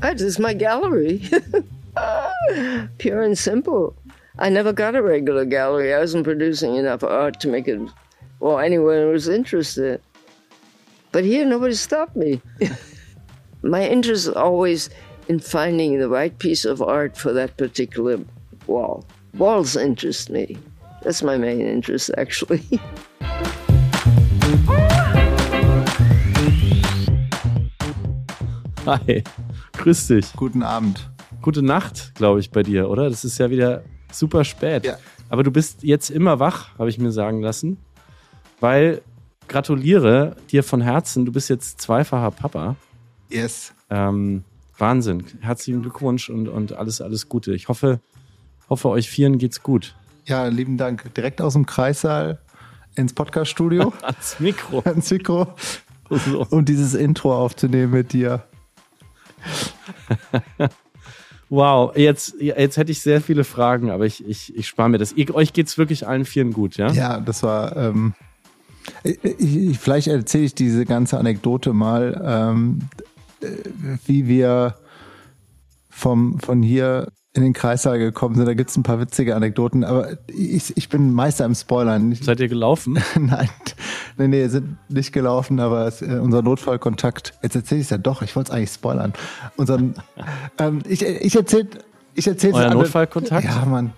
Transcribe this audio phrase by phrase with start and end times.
[0.00, 1.22] That is my gallery.
[2.98, 3.96] Pure and simple.
[4.38, 5.94] I never got a regular gallery.
[5.94, 7.80] I wasn't producing enough art to make it,
[8.40, 10.02] well, anyone was interested.
[11.10, 12.42] But here, nobody stopped me.
[13.62, 14.90] my interest is always
[15.28, 18.18] in finding the right piece of art for that particular
[18.66, 19.06] wall.
[19.38, 20.58] Walls interest me.
[21.00, 22.62] That's my main interest, actually.
[28.86, 29.22] Hi,
[29.74, 30.32] grüß dich.
[30.34, 31.08] Guten Abend.
[31.40, 33.08] Gute Nacht, glaube ich, bei dir, oder?
[33.08, 34.84] Das ist ja wieder super spät.
[34.84, 34.96] Ja.
[35.28, 37.78] Aber du bist jetzt immer wach, habe ich mir sagen lassen.
[38.60, 39.02] Weil,
[39.48, 42.76] gratuliere dir von Herzen, du bist jetzt zweifacher Papa.
[43.28, 43.72] Yes.
[43.88, 44.44] Ähm,
[44.78, 45.24] Wahnsinn.
[45.40, 47.54] Herzlichen Glückwunsch und, und alles, alles Gute.
[47.54, 48.00] Ich hoffe,
[48.68, 49.94] hoffe, euch vieren geht's gut.
[50.26, 51.12] Ja, lieben Dank.
[51.14, 52.40] Direkt aus dem Kreissaal
[52.94, 54.80] ins Podcaststudio, Ans Mikro.
[54.84, 55.54] ans Mikro,
[56.10, 56.46] So.
[56.50, 58.44] um dieses Intro aufzunehmen mit dir.
[61.54, 65.12] Wow, jetzt, jetzt hätte ich sehr viele Fragen, aber ich, ich, ich spare mir das.
[65.12, 66.90] Ihr, euch geht's wirklich allen Vieren gut, ja?
[66.92, 67.76] Ja, das war.
[67.76, 68.14] Ähm,
[69.04, 72.78] ich, ich, vielleicht erzähle ich diese ganze Anekdote mal, ähm,
[73.42, 73.48] äh,
[74.06, 74.76] wie wir
[75.90, 78.46] vom, von hier in den Kreissaal gekommen sind.
[78.46, 82.14] Da gibt's ein paar witzige Anekdoten, aber ich, ich bin Meister im Spoilern.
[82.14, 82.98] Seid ihr gelaufen?
[83.18, 83.50] Nein,
[84.18, 87.98] nee, nee, sind nicht gelaufen, aber es, äh, unser Notfallkontakt, jetzt erzähle ich es ja
[87.98, 89.12] doch, ich wollte es eigentlich spoilern.
[89.56, 89.94] Unseren,
[90.58, 91.68] ähm, ich ich erzähle
[92.14, 93.44] ich erzähl's Euer Notfallkontakt?
[93.44, 93.92] Ja, Mann.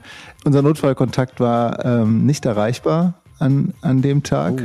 [0.45, 4.63] Unser Notfallkontakt war ähm, nicht erreichbar an, an dem Tag,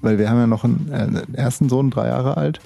[0.00, 2.60] weil wir haben ja noch einen, äh, einen ersten Sohn, drei Jahre alt.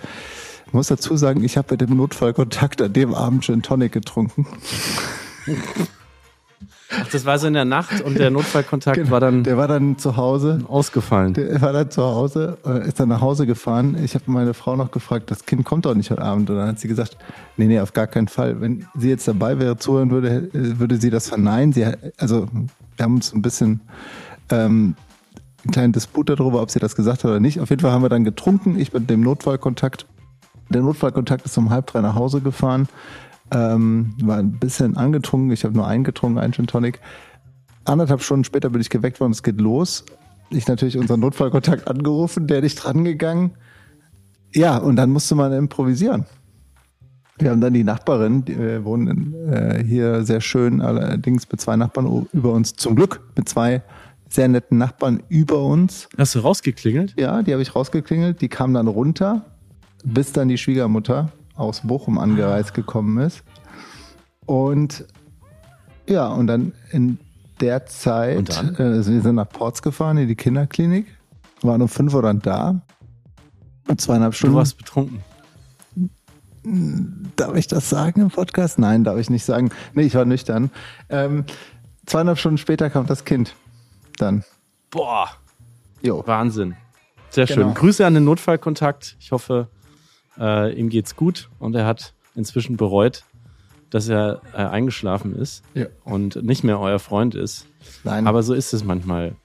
[0.66, 4.46] Ich muss dazu sagen, ich habe bei dem Notfallkontakt an dem Abend Gin Tonic getrunken.
[7.00, 9.98] Ach, das war so in der Nacht und der Notfallkontakt war dann Der war dann
[9.98, 11.34] zu Hause ausgefallen.
[11.34, 13.96] Der war dann zu Hause, äh, ist dann nach Hause gefahren.
[14.02, 16.50] Ich habe meine Frau noch gefragt, das Kind kommt doch nicht heute Abend.
[16.50, 17.16] Und dann hat sie gesagt,
[17.56, 18.60] nee, nee, auf gar keinen Fall.
[18.60, 21.72] Wenn sie jetzt dabei wäre, zuhören würde, äh, würde sie das verneinen.
[21.72, 21.84] Sie,
[22.18, 22.48] also
[22.96, 23.80] wir haben uns ein bisschen
[24.50, 24.94] ähm,
[25.64, 27.60] einen kleinen Disput darüber, ob sie das gesagt hat oder nicht.
[27.60, 28.78] Auf jeden Fall haben wir dann getrunken.
[28.78, 30.06] Ich mit dem Notfallkontakt.
[30.70, 32.88] Der Notfallkontakt ist um halb drei nach Hause gefahren.
[33.50, 35.52] Ähm, war ein bisschen angetrunken.
[35.52, 37.00] Ich habe nur einen getrunken, einen Gin Tonic.
[37.84, 40.04] Anderthalb Stunden später bin ich geweckt worden, es geht los.
[40.50, 43.52] Ich natürlich unseren Notfallkontakt angerufen, der nicht drangegangen.
[44.54, 46.26] Ja, und dann musste man improvisieren.
[47.38, 51.60] Wir haben dann die Nachbarin, die, wir wohnen in, äh, hier sehr schön, allerdings mit
[51.60, 53.82] zwei Nachbarn über uns, zum Glück mit zwei
[54.28, 56.08] sehr netten Nachbarn über uns.
[56.16, 57.14] Hast du rausgeklingelt?
[57.18, 59.44] Ja, die habe ich rausgeklingelt, die kam dann runter,
[60.04, 63.42] bis dann die Schwiegermutter aus Bochum angereist gekommen ist.
[64.46, 65.04] Und
[66.08, 67.18] ja, und dann in
[67.60, 71.06] der Zeit, äh, wir sind nach Ports gefahren, in die Kinderklinik,
[71.62, 72.80] waren um fünf Uhr dann da.
[73.88, 74.56] Und zweieinhalb Du Stunden.
[74.56, 75.22] warst betrunken.
[77.36, 78.78] Darf ich das sagen im Podcast?
[78.78, 79.70] Nein, darf ich nicht sagen.
[79.92, 80.70] Nee, ich war nüchtern.
[81.10, 81.44] Ähm,
[82.06, 83.54] zweieinhalb Stunden später kam das Kind.
[84.18, 84.44] Dann.
[84.90, 85.28] Boah,
[86.02, 86.22] Jo.
[86.26, 86.76] Wahnsinn.
[87.30, 87.62] Sehr schön.
[87.64, 87.72] Genau.
[87.72, 89.16] Grüße an den Notfallkontakt.
[89.20, 89.68] Ich hoffe,
[90.38, 93.24] äh, ihm geht's gut und er hat inzwischen bereut,
[93.90, 95.86] dass er äh, eingeschlafen ist Ja.
[96.04, 97.66] und nicht mehr euer Freund ist.
[98.02, 98.26] Nein.
[98.26, 99.36] Aber so ist es manchmal.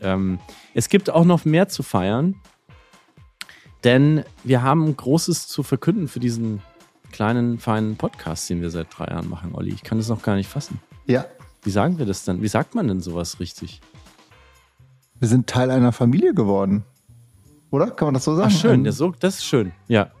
[0.00, 0.38] Ähm,
[0.74, 2.36] es gibt auch noch mehr zu feiern,
[3.84, 6.62] denn wir haben Großes zu verkünden für diesen
[7.12, 9.72] kleinen, feinen Podcast, den wir seit drei Jahren machen, Olli.
[9.72, 10.80] Ich kann das noch gar nicht fassen.
[11.06, 11.24] ja.
[11.64, 12.40] Wie sagen wir das denn?
[12.40, 13.80] Wie sagt man denn sowas richtig?
[15.18, 16.84] Wir sind Teil einer Familie geworden.
[17.72, 17.90] Oder?
[17.90, 18.52] Kann man das so sagen?
[18.54, 19.72] Ach schön, Ähm, ja, so, das ist schön.
[19.88, 20.12] Ja.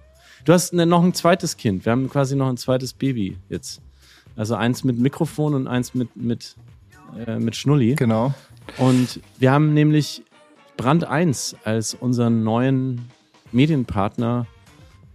[0.44, 1.84] Du hast ne, noch ein zweites Kind.
[1.84, 3.80] Wir haben quasi noch ein zweites Baby jetzt.
[4.36, 6.56] Also eins mit Mikrofon und eins mit, mit,
[7.26, 7.96] äh, mit Schnulli.
[7.96, 8.32] Genau.
[8.76, 10.22] Und wir haben nämlich
[10.76, 13.08] Brand 1 als unseren neuen
[13.50, 14.46] Medienpartner,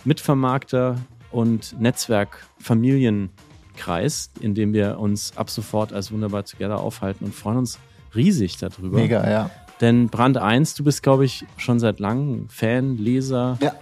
[0.03, 0.97] Mitvermarkter
[1.31, 7.57] und Netzwerk Familienkreis, in dem wir uns ab sofort als Wunderbar Together aufhalten und freuen
[7.57, 7.79] uns
[8.13, 8.97] riesig darüber.
[8.97, 9.49] Mega, ja.
[9.81, 13.57] Denn Brand 1, du bist, glaube ich, schon seit langem Fan, Leser.
[13.61, 13.73] Ja.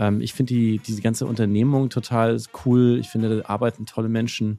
[0.00, 2.98] Ähm, ich finde die, diese ganze Unternehmung total cool.
[2.98, 4.58] Ich finde, da arbeiten tolle Menschen.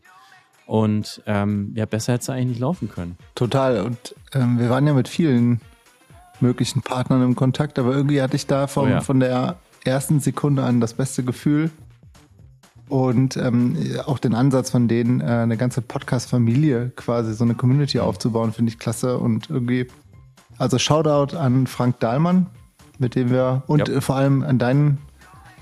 [0.67, 3.17] Und ähm, ja, besser hätte es eigentlich nicht laufen können.
[3.35, 3.81] Total.
[3.81, 5.59] Und ähm, wir waren ja mit vielen
[6.39, 9.01] möglichen Partnern im Kontakt, aber irgendwie hatte ich da vom, Oh ja.
[9.01, 11.71] von der ersten Sekunde an das beste Gefühl.
[12.87, 17.99] Und ähm, auch den Ansatz von denen, äh, eine ganze Podcast-Familie quasi, so eine Community
[17.99, 19.17] aufzubauen, finde ich klasse.
[19.17, 19.87] Und irgendwie,
[20.57, 22.47] also Shoutout an Frank Dahlmann,
[22.99, 24.01] mit dem wir, und Ja.
[24.01, 24.97] vor allem an deinen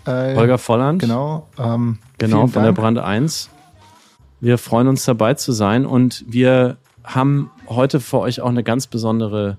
[0.09, 1.01] äh, Holger Volland.
[1.01, 1.47] Genau.
[1.57, 2.77] Ähm, Genau, von der Dank.
[2.77, 3.49] Brand 1.
[4.41, 8.87] Wir freuen uns dabei zu sein und wir haben heute für euch auch eine ganz
[8.87, 9.57] besondere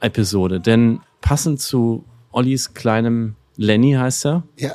[0.00, 4.42] Episode, denn passend zu Ollis kleinem Lenny heißt er.
[4.56, 4.74] Ja.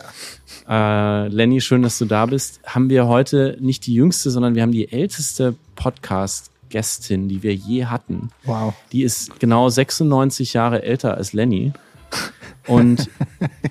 [0.68, 2.60] Äh, Lenny, schön, dass du da bist.
[2.66, 7.86] Haben wir heute nicht die jüngste, sondern wir haben die älteste Podcast-Gästin, die wir je
[7.86, 8.30] hatten.
[8.44, 8.74] Wow.
[8.92, 11.72] Die ist genau 96 Jahre älter als Lenny
[12.68, 13.10] und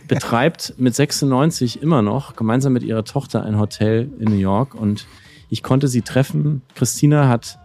[0.09, 4.75] betreibt mit 96 immer noch gemeinsam mit ihrer Tochter ein Hotel in New York.
[4.75, 5.07] Und
[5.49, 6.63] ich konnte sie treffen.
[6.75, 7.59] Christina hat,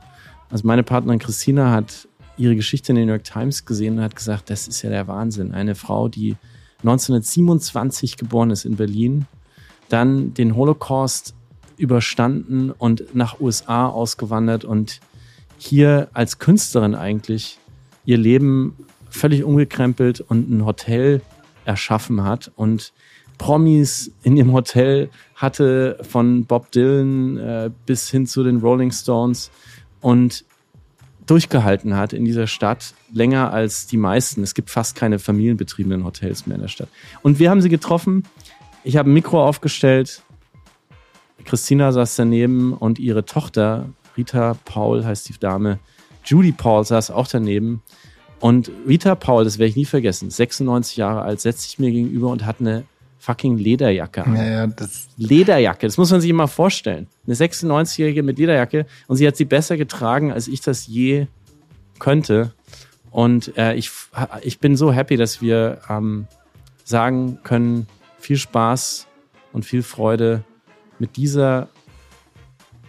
[0.50, 2.08] also meine Partnerin Christina hat
[2.38, 5.08] ihre Geschichte in den New York Times gesehen und hat gesagt, das ist ja der
[5.08, 5.54] Wahnsinn.
[5.54, 6.36] Eine Frau, die
[6.80, 9.26] 1927 geboren ist in Berlin,
[9.90, 11.34] dann den Holocaust
[11.78, 15.00] überstanden und nach USA ausgewandert und
[15.58, 17.58] hier als Künstlerin eigentlich
[18.06, 18.76] ihr Leben
[19.18, 21.22] völlig umgekrempelt und ein Hotel
[21.66, 22.94] erschaffen hat und
[23.38, 29.52] Promis in ihrem Hotel hatte, von Bob Dylan äh, bis hin zu den Rolling Stones
[30.02, 30.44] und
[31.28, 34.44] durchgehalten hat in dieser Stadt länger als die meisten.
[34.44, 36.90] Es gibt fast keine familienbetriebenen Hotels mehr in der Stadt.
[37.22, 38.24] Und wir haben sie getroffen.
[38.84, 40.24] Ich habe ein Mikro aufgestellt.
[41.44, 45.80] Christina saß daneben und ihre Tochter, Rita Paul heißt die Dame,
[46.24, 47.81] Judy Paul saß auch daneben.
[48.39, 52.30] Und Rita Paul, das werde ich nie vergessen, 96 Jahre alt, setzt sich mir gegenüber
[52.30, 52.84] und hat eine
[53.19, 54.36] fucking Lederjacke an.
[54.36, 57.07] Ja, ja, das, Lederjacke, das muss man sich immer vorstellen.
[57.25, 61.28] Eine 96-Jährige mit Lederjacke und sie hat sie besser getragen, als ich das je
[62.00, 62.54] könnte.
[63.12, 63.89] Und äh, ich,
[64.44, 66.28] ich bin so happy, dass wir ähm,
[66.83, 67.88] sagen können,
[68.19, 69.07] viel Spaß
[69.51, 70.44] und viel Freude
[71.00, 71.69] mit dieser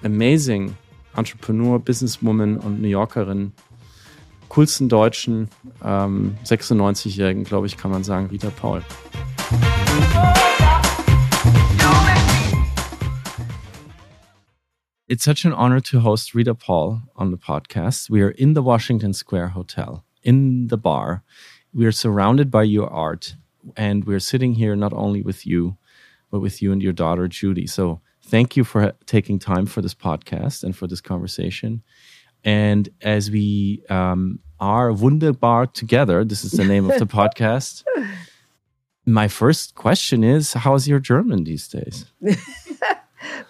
[0.04, 0.74] amazing
[1.16, 3.52] Entrepreneur, Businesswoman und New Yorkerin,
[4.48, 5.48] coolsten Deutschen,
[5.84, 8.82] ähm, 96-Jährigen, glaube ich, kann man sagen, Rita Paul.
[15.06, 18.10] It's such an honor to host Rita Paul on the podcast.
[18.10, 21.22] We are in the Washington Square Hotel, in the bar.
[21.72, 23.34] We are surrounded by your art,
[23.74, 25.76] and we're sitting here not only with you,
[26.30, 27.66] but with you and your daughter, Judy.
[27.66, 31.82] So thank you for taking time for this podcast and for this conversation.
[32.44, 37.84] And as we um, are wunderbar together, this is the name of the podcast.
[39.06, 42.06] My first question is How's your German these days?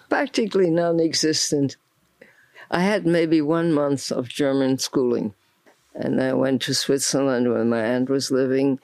[0.09, 1.77] Practically non existent.
[2.71, 5.35] I had maybe one month of German schooling.
[5.95, 8.79] And I went to Switzerland where my aunt was living.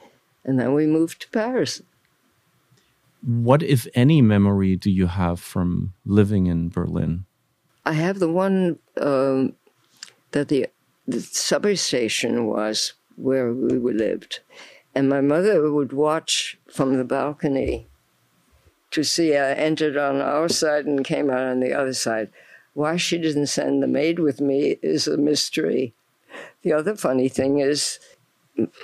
[0.44, 1.80] And then we moved to Paris.
[3.22, 7.24] What, if any, memory do you have from living in Berlin?
[7.86, 9.54] I have the one um,
[10.34, 10.66] that the,
[11.06, 14.40] the subway station was where we lived.
[14.94, 17.86] And my mother would watch from the balcony
[18.90, 22.30] to see I entered on our side and came out on the other side.
[22.74, 25.94] Why she didn't send the maid with me is a mystery.
[26.62, 28.00] The other funny thing is,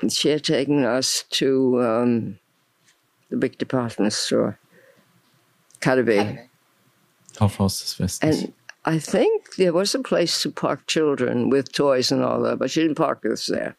[0.08, 2.38] she had taken us to um,
[3.29, 4.58] the big department store,
[5.81, 6.47] KaDeWe.
[7.35, 8.43] Kaufhaus des Westens.
[8.43, 8.52] And
[8.85, 12.71] I think there was a place to park children with toys and all that, but
[12.71, 13.77] she didn't park us there.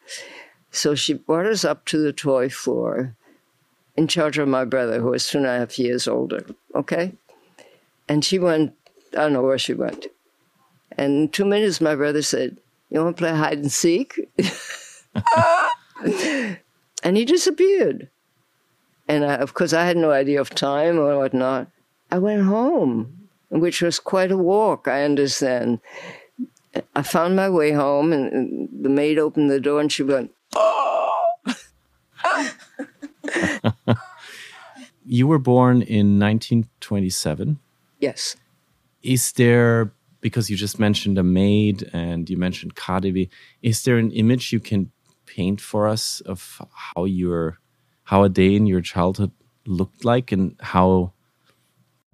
[0.70, 3.16] So she brought us up to the toy floor
[3.96, 6.44] in charge of my brother, who was two and a half years older.
[6.74, 7.12] Okay?
[8.08, 8.74] And she went,
[9.12, 10.06] I don't know where she went.
[10.96, 12.58] And in two minutes, my brother said,
[12.90, 14.18] You want to play hide and seek?
[17.02, 18.08] and he disappeared.
[19.08, 21.68] And I, of course, I had no idea of time or whatnot.
[22.10, 23.21] I went home,
[23.60, 25.80] which was quite a walk, I understand.
[26.96, 31.24] I found my way home, and the maid opened the door, and she went, Oh!
[35.04, 37.58] you were born in 1927.
[38.00, 38.36] Yes.
[39.02, 43.28] Is there, because you just mentioned a maid and you mentioned KaDeWe,
[43.60, 44.90] is there an image you can
[45.26, 47.58] paint for us of how your,
[48.04, 49.32] how a day in your childhood
[49.66, 51.12] looked like and how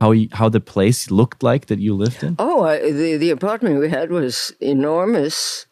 [0.00, 2.36] how you, how the place looked like that you lived in?
[2.38, 5.66] Oh, I, the the apartment we had was enormous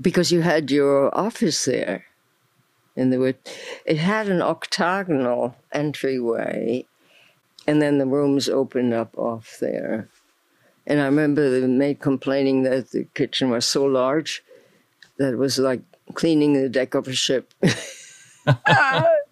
[0.00, 2.04] because you had your office there,
[2.96, 3.34] and there were
[3.84, 6.84] it had an octagonal entryway,
[7.66, 10.08] and then the rooms opened up off there.
[10.86, 14.44] And I remember the maid complaining that the kitchen was so large
[15.18, 15.82] that it was like
[16.14, 17.52] cleaning the deck of a ship.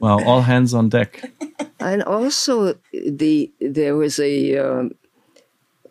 [0.00, 1.30] well, all hands on deck.
[1.80, 4.92] and also the there was a um,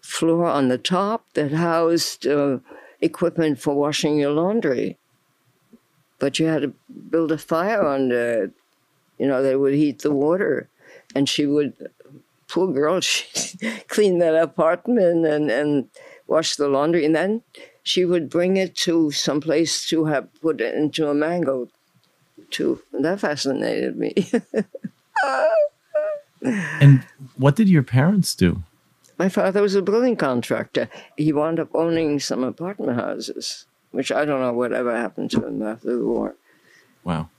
[0.01, 2.59] floor on the top that housed uh,
[3.01, 4.97] equipment for washing your laundry.
[6.19, 6.73] But you had to
[7.09, 8.51] build a fire under it,
[9.17, 10.69] you know, that would heat the water.
[11.15, 11.73] And she would,
[12.47, 15.87] poor girl, she clean that apartment and, and
[16.27, 17.05] wash the laundry.
[17.05, 17.41] And then
[17.83, 21.67] she would bring it to some place to have put it into a mango
[22.51, 22.81] too.
[22.93, 24.13] That fascinated me.
[26.43, 27.03] And
[27.37, 28.63] what did your parents do?
[29.19, 30.89] My father was a building contractor.
[31.15, 35.61] He wound up owning some apartment houses, which I don't know whatever happened to him
[35.61, 36.35] after the war.
[37.03, 37.29] Wow.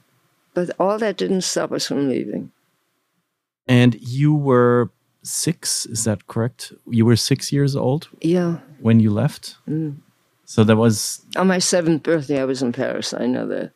[0.54, 2.52] But all that didn't stop us from leaving.
[3.66, 4.90] And you were
[5.24, 6.72] six, is that correct?
[6.88, 8.58] You were six years old Yeah.
[8.80, 9.56] when you left?
[9.68, 9.96] Mm.
[10.44, 13.12] So that was, On my seventh birthday, I was in Paris.
[13.14, 13.72] I know that.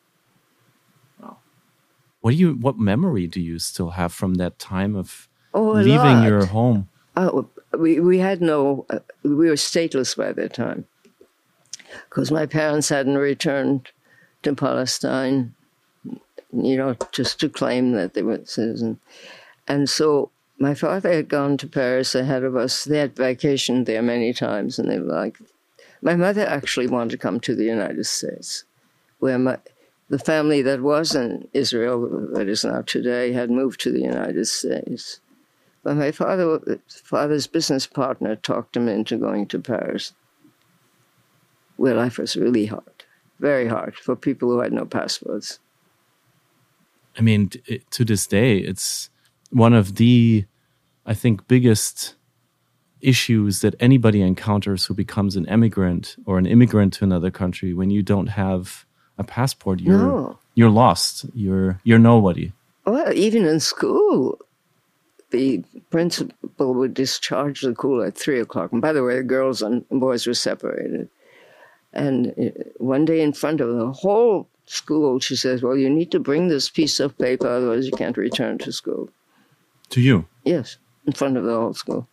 [2.26, 6.16] What do you, what memory do you still have from that time of Oh, leaving
[6.16, 6.26] lot.
[6.26, 6.88] your home?
[7.16, 10.86] Oh, we, we had no, uh, we were stateless by that time
[12.08, 13.92] because my parents hadn't returned
[14.42, 15.54] to Palestine,
[16.52, 18.98] you know, just to claim that they were citizens.
[19.68, 22.82] And so my father had gone to Paris ahead of us.
[22.82, 25.38] They had vacationed there many times, and they were like,
[26.02, 28.64] my mother actually wanted to come to the United States,
[29.20, 29.58] where my,
[30.08, 34.46] the family that was in Israel, that is now today, had moved to the United
[34.46, 35.20] States.
[35.82, 40.12] But my father, father's business partner talked him into going to Paris,
[41.76, 43.04] where life was really hard,
[43.40, 45.58] very hard for people who had no passports.
[47.18, 47.50] I mean,
[47.90, 49.10] to this day, it's
[49.50, 50.44] one of the,
[51.04, 52.14] I think, biggest
[53.00, 57.74] issues that anybody encounters who becomes an immigrant or an immigrant to another country.
[57.74, 58.85] When you don't have
[59.18, 60.38] a passport, you're No.
[60.54, 61.24] you're lost.
[61.34, 62.52] You're you're nobody.
[62.84, 64.38] Well, even in school,
[65.30, 68.72] the principal would discharge the school at three o'clock.
[68.72, 71.08] And by the way, the girls and boys were separated.
[71.92, 76.10] And uh, one day, in front of the whole school, she says, "Well, you need
[76.12, 79.08] to bring this piece of paper, otherwise you can't return to school."
[79.90, 82.06] To you, Yes, in front of the whole school.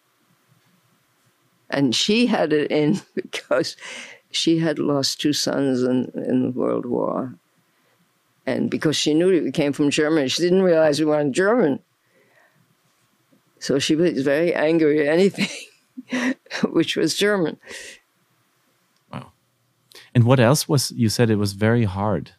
[1.69, 3.75] And she had it in because
[4.35, 7.35] she had lost two sons in, in the World War.
[8.45, 11.79] And because she knew we came from Germany, she didn't realize we weren't German.
[13.59, 15.47] So she was very angry at anything
[16.69, 17.57] which was German.
[19.11, 19.31] Wow.
[20.13, 20.91] And what else was?
[20.91, 22.31] You said it was very hard.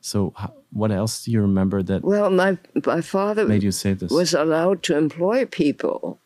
[0.00, 0.34] So
[0.72, 4.10] what else do you remember that Well, my, my father made you say this?
[4.10, 6.18] was allowed to employ people,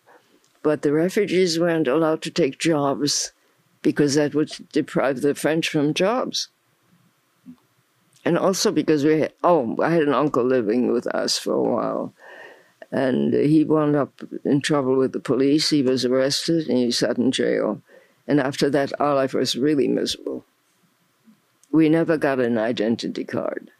[0.62, 3.32] but the refugees weren't allowed to take jobs
[3.82, 6.48] because that would deprive the French from jobs.
[8.24, 11.62] And also because we had, oh, I had an uncle living with us for a
[11.62, 12.14] while.
[12.90, 14.12] And he wound up
[14.44, 15.70] in trouble with the police.
[15.70, 17.80] He was arrested and he sat in jail.
[18.26, 20.44] And after that, our life was really miserable.
[21.70, 23.70] We never got an identity card.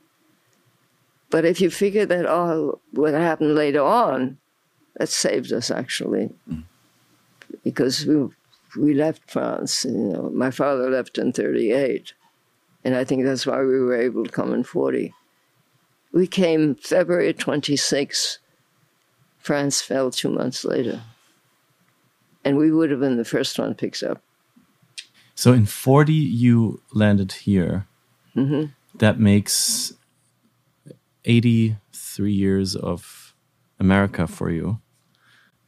[1.31, 4.39] But if you figure that all what happened later on,
[4.97, 6.65] that saved us actually, mm.
[7.63, 8.29] because we
[8.77, 9.85] we left France.
[9.85, 12.13] You know, my father left in '38,
[12.85, 15.15] and I think that's why we were able to come in '40.
[16.13, 18.39] We came February 26.
[19.39, 21.03] France fell two months later,
[22.45, 24.23] and we would have been the first one picked up.
[25.35, 27.87] So in 40, you landed here.
[28.35, 28.65] hmm
[28.97, 29.93] That makes
[31.25, 33.35] 83 years of
[33.79, 34.81] America for you.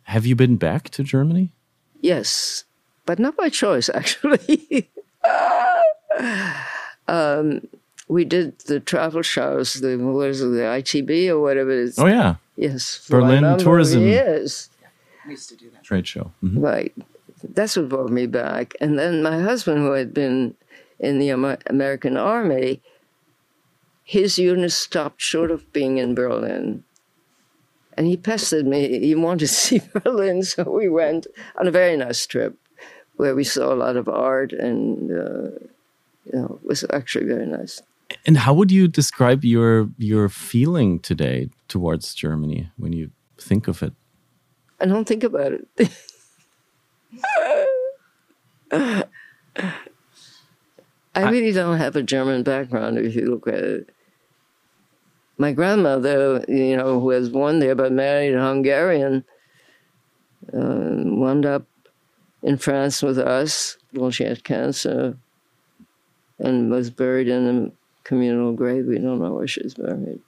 [0.04, 1.52] Have you been back to Germany?
[2.00, 2.64] Yes,
[3.10, 4.88] but not by choice, actually.
[7.08, 7.66] um,
[8.06, 11.98] we did the travel shows, the what is it, the ITB or whatever it is.
[11.98, 12.36] Oh, yeah.
[12.54, 14.02] yes, Berlin number of Tourism.
[14.02, 14.70] Years,
[15.26, 15.82] We used to do that.
[15.82, 16.30] Trade show.
[16.44, 16.62] Mhm.
[16.62, 16.92] right.
[17.42, 18.74] That's what brought me back.
[18.80, 20.54] And then my husband, who had been
[21.00, 21.30] in the
[21.68, 22.80] American Army,
[24.04, 26.84] his unit stopped short of being in Berlin.
[27.96, 29.00] And he pestered me.
[29.00, 31.26] He wanted to see Berlin, so we went
[31.58, 32.54] on a very nice trip
[33.20, 35.50] where we saw a lot of art and, uh,
[36.24, 37.82] you know, it was actually very nice.
[38.24, 43.82] And how would you describe your your feeling today towards Germany when you think of
[43.82, 43.92] it?
[44.80, 45.68] I don't think about it.
[51.14, 53.90] I really don't have a German background if you look at it.
[55.36, 59.24] My grandmother, you know, who was born there but married a Hungarian,
[60.52, 61.66] uh, wound up
[62.42, 63.76] in France with us.
[63.92, 65.16] Well, she had cancer
[66.38, 67.72] and was buried in a
[68.04, 68.86] communal grave.
[68.86, 70.20] We don't know where she's buried.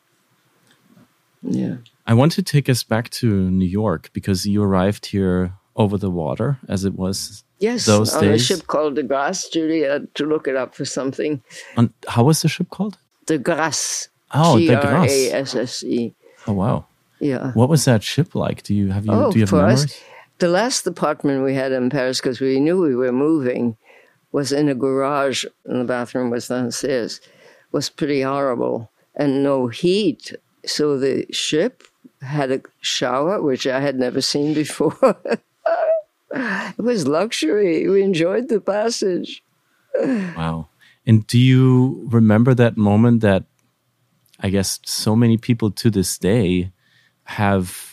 [1.43, 1.77] Yeah.
[2.07, 6.11] I want to take us back to New York because you arrived here over the
[6.11, 7.45] water, as it was.
[7.59, 9.49] Yes, Those on a ship called the Grasse.
[9.49, 11.41] Judy had to look it up for something.
[11.77, 12.99] On, how was the ship called?
[13.27, 14.09] The Grasse.
[14.35, 15.11] Oh, the G R Grasse.
[15.11, 16.13] A S S E.
[16.49, 16.87] Oh wow!
[17.21, 17.53] Yeah.
[17.53, 18.65] What was that ship like?
[18.65, 19.85] Do you have you Oh, do you have for memories?
[19.85, 20.01] us,
[20.39, 23.77] the last apartment we had in Paris, because we knew we were moving,
[24.33, 27.21] was in a garage, and the bathroom was downstairs.
[27.71, 30.35] Was pretty horrible and no heat.
[30.65, 31.85] So the ship
[32.21, 34.97] had a shower, which I had never seen before.
[36.31, 37.89] it was luxury.
[37.89, 39.43] We enjoyed the passage.
[39.95, 40.69] Wow.
[41.07, 43.45] And do you remember that moment that
[44.41, 46.73] I guess so many people to this day
[47.25, 47.92] have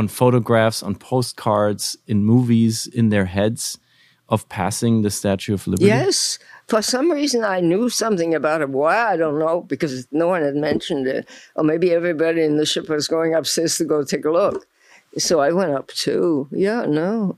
[0.00, 3.78] on photographs, on postcards, in movies, in their heads
[4.28, 5.86] of passing the Statue of Liberty?
[5.86, 6.38] Yes.
[6.68, 8.70] For some reason, I knew something about it.
[8.70, 8.96] Why?
[9.12, 11.28] I don't know, because no one had mentioned it.
[11.56, 14.66] Or maybe everybody in the ship was going upstairs to go take a look.
[15.18, 16.48] So I went up too.
[16.50, 17.36] Yeah, no.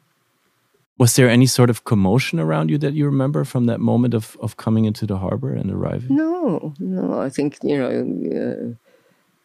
[0.98, 4.36] Was there any sort of commotion around you that you remember from that moment of,
[4.40, 6.14] of coming into the harbor and arriving?
[6.14, 7.20] No, no.
[7.26, 8.62] I think, you know, uh,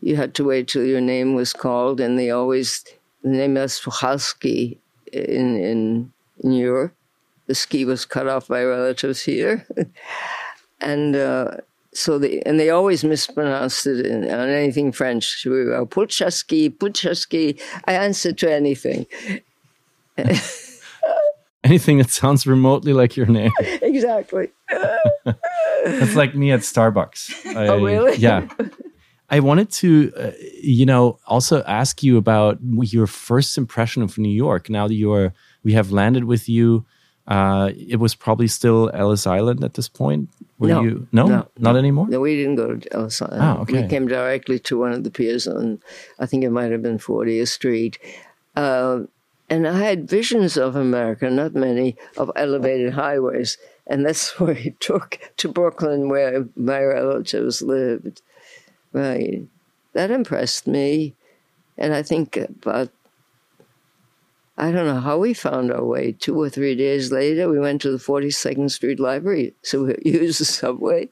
[0.02, 2.84] you had to wait till your name was called, and they always,
[3.24, 4.78] the name was Puchalski
[5.12, 6.94] in, in, in Europe.
[7.48, 9.66] The ski was cut off by relatives here.
[10.82, 11.58] and uh,
[11.94, 15.46] so they, and they always mispronounced it in, on anything French.
[15.46, 17.60] We were Puchaski, Puchaski.
[17.86, 19.06] I answered to anything.
[21.64, 23.52] anything that sounds remotely like your name.
[23.60, 24.50] exactly.
[25.86, 27.56] That's like me at Starbucks.
[27.56, 28.18] I, oh, really?
[28.18, 28.48] Yeah.
[29.30, 30.32] I wanted to, uh,
[30.62, 34.70] you know, also ask you about your first impression of New York.
[34.70, 36.86] Now that you're, we have landed with you
[37.28, 40.30] uh, it was probably still Ellis Island at this point.
[40.60, 42.08] Were no, you no, no, not anymore.
[42.08, 43.42] No, we didn't go to Ellis Island.
[43.44, 43.82] Oh, okay.
[43.84, 45.82] We came directly to one of the piers on,
[46.20, 48.00] I think it might have been 40th Street.
[48.56, 49.02] Uh,
[49.50, 53.58] and I had visions of America, not many, of elevated highways.
[53.86, 58.22] And that's where he took to Brooklyn, where my relatives lived.
[58.94, 59.48] Right.
[59.94, 61.16] That impressed me.
[61.78, 62.90] And I think uh, about
[64.60, 66.14] I don't know how we found our way.
[66.14, 69.54] Two or three days later, we went to the 42nd Street Library.
[69.62, 71.10] So we used the subway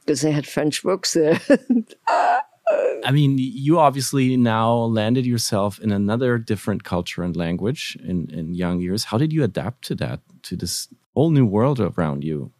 [0.00, 1.40] because they had French books there.
[2.68, 8.54] I mean, you obviously now landed yourself in another different culture and language in, in
[8.54, 9.04] young years.
[9.04, 12.52] How did you adapt to that, to this whole new world around you?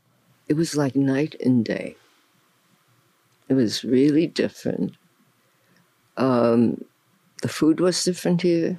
[0.48, 1.96] It was like night and day.
[3.48, 4.96] It was really different.
[6.16, 6.84] Um,
[7.42, 8.78] the food was different here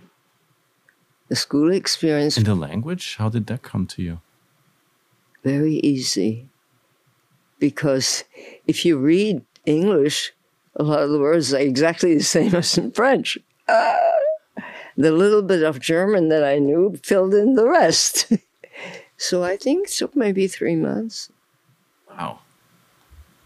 [1.27, 2.37] the school experience.
[2.37, 4.21] And the language, how did that come to you?
[5.43, 6.47] Very easy.
[7.59, 8.23] Because
[8.65, 10.33] if you read English,
[10.75, 13.37] a lot of the words are exactly the same as in French.
[13.67, 13.97] Uh,
[14.95, 18.31] the little bit of German that I knew filled in the rest.
[19.17, 21.31] so I think it took maybe three months.
[22.09, 22.39] Wow.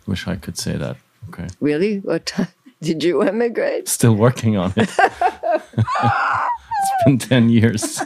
[0.05, 0.97] Wish I could say that.
[1.29, 1.47] Okay.
[1.60, 1.99] Really?
[1.99, 2.47] What time?
[2.81, 3.88] Did you emigrate?
[3.88, 4.89] Still working on it.
[4.97, 8.01] it's been 10 years.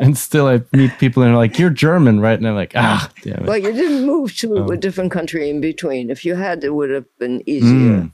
[0.00, 2.38] And still, I meet people and they're like, You're German, right?
[2.38, 3.46] And I'm like, Ah, damn it.
[3.46, 4.66] Well, you didn't move to oh.
[4.68, 6.10] a different country in between.
[6.10, 7.70] If you had, it would have been easier.
[7.70, 8.12] Mm.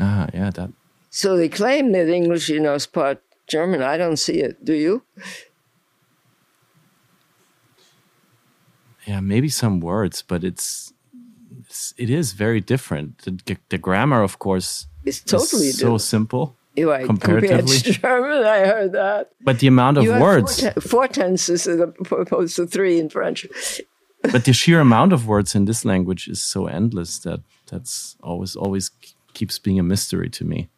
[0.00, 0.70] Ah, yeah, that.
[1.10, 3.82] So they claim that English, you know, is part German.
[3.82, 4.64] I don't see it.
[4.64, 5.02] Do you?
[9.06, 10.92] Yeah, maybe some words, but it's,
[11.68, 13.18] it's it is very different.
[13.18, 16.56] The, the grammar, of course, it's totally so simple.
[16.76, 17.78] Right, comparatively.
[17.78, 19.32] to German, I heard that.
[19.40, 20.60] But the amount of you words.
[20.60, 23.46] Four, ten, four tenses as opposed to three in French.
[24.22, 28.54] but the sheer amount of words in this language is so endless that that's always
[28.54, 28.90] always
[29.34, 30.68] keeps being a mystery to me.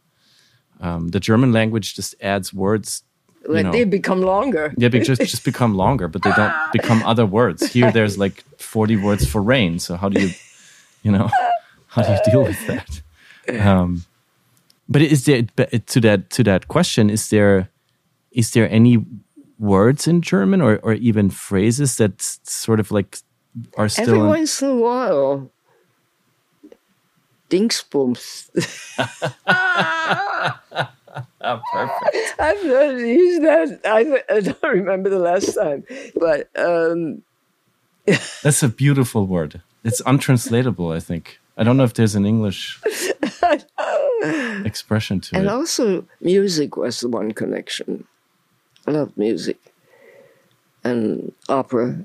[0.81, 3.03] Um, the German language just adds words.
[3.46, 4.72] Like know, they become longer.
[4.79, 7.72] Yeah, they just just become longer, but they don't become other words.
[7.72, 9.79] Here, there's like 40 words for rain.
[9.79, 10.31] So how do you,
[11.03, 11.31] you know,
[11.89, 13.03] how do you deal with that?
[13.49, 14.05] Um,
[14.89, 17.11] but is there to that to that question?
[17.11, 17.69] Is there
[18.31, 19.05] is there any
[19.59, 23.19] words in German or or even phrases that sort of like
[23.77, 25.51] are still every in once in a while?
[27.51, 28.51] Dingsbums.
[31.41, 32.35] oh, perfect.
[32.39, 33.81] I've not used that.
[33.85, 35.85] I, I, don't remember the last time,
[36.15, 37.23] but um,
[38.43, 39.63] that's a beautiful word.
[39.85, 40.90] It's untranslatable.
[40.93, 41.40] I think.
[41.57, 42.81] I don't know if there's an English
[44.64, 45.49] expression to and it.
[45.49, 48.07] And also, music was the one connection.
[48.87, 49.59] I love music
[50.85, 52.05] and opera.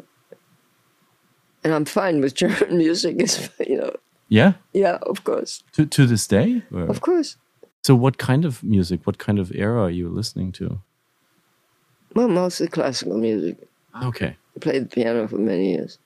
[1.63, 3.95] And I'm fine with German music, as you know.
[4.27, 4.53] Yeah?
[4.73, 5.63] Yeah, of course.
[5.73, 6.63] To, to this day?
[6.73, 6.83] Or?
[6.83, 7.37] Of course.
[7.83, 10.81] So, what kind of music, what kind of era are you listening to?
[12.15, 13.57] Well, mostly classical music.
[14.03, 14.35] Okay.
[14.55, 15.99] I played the piano for many years.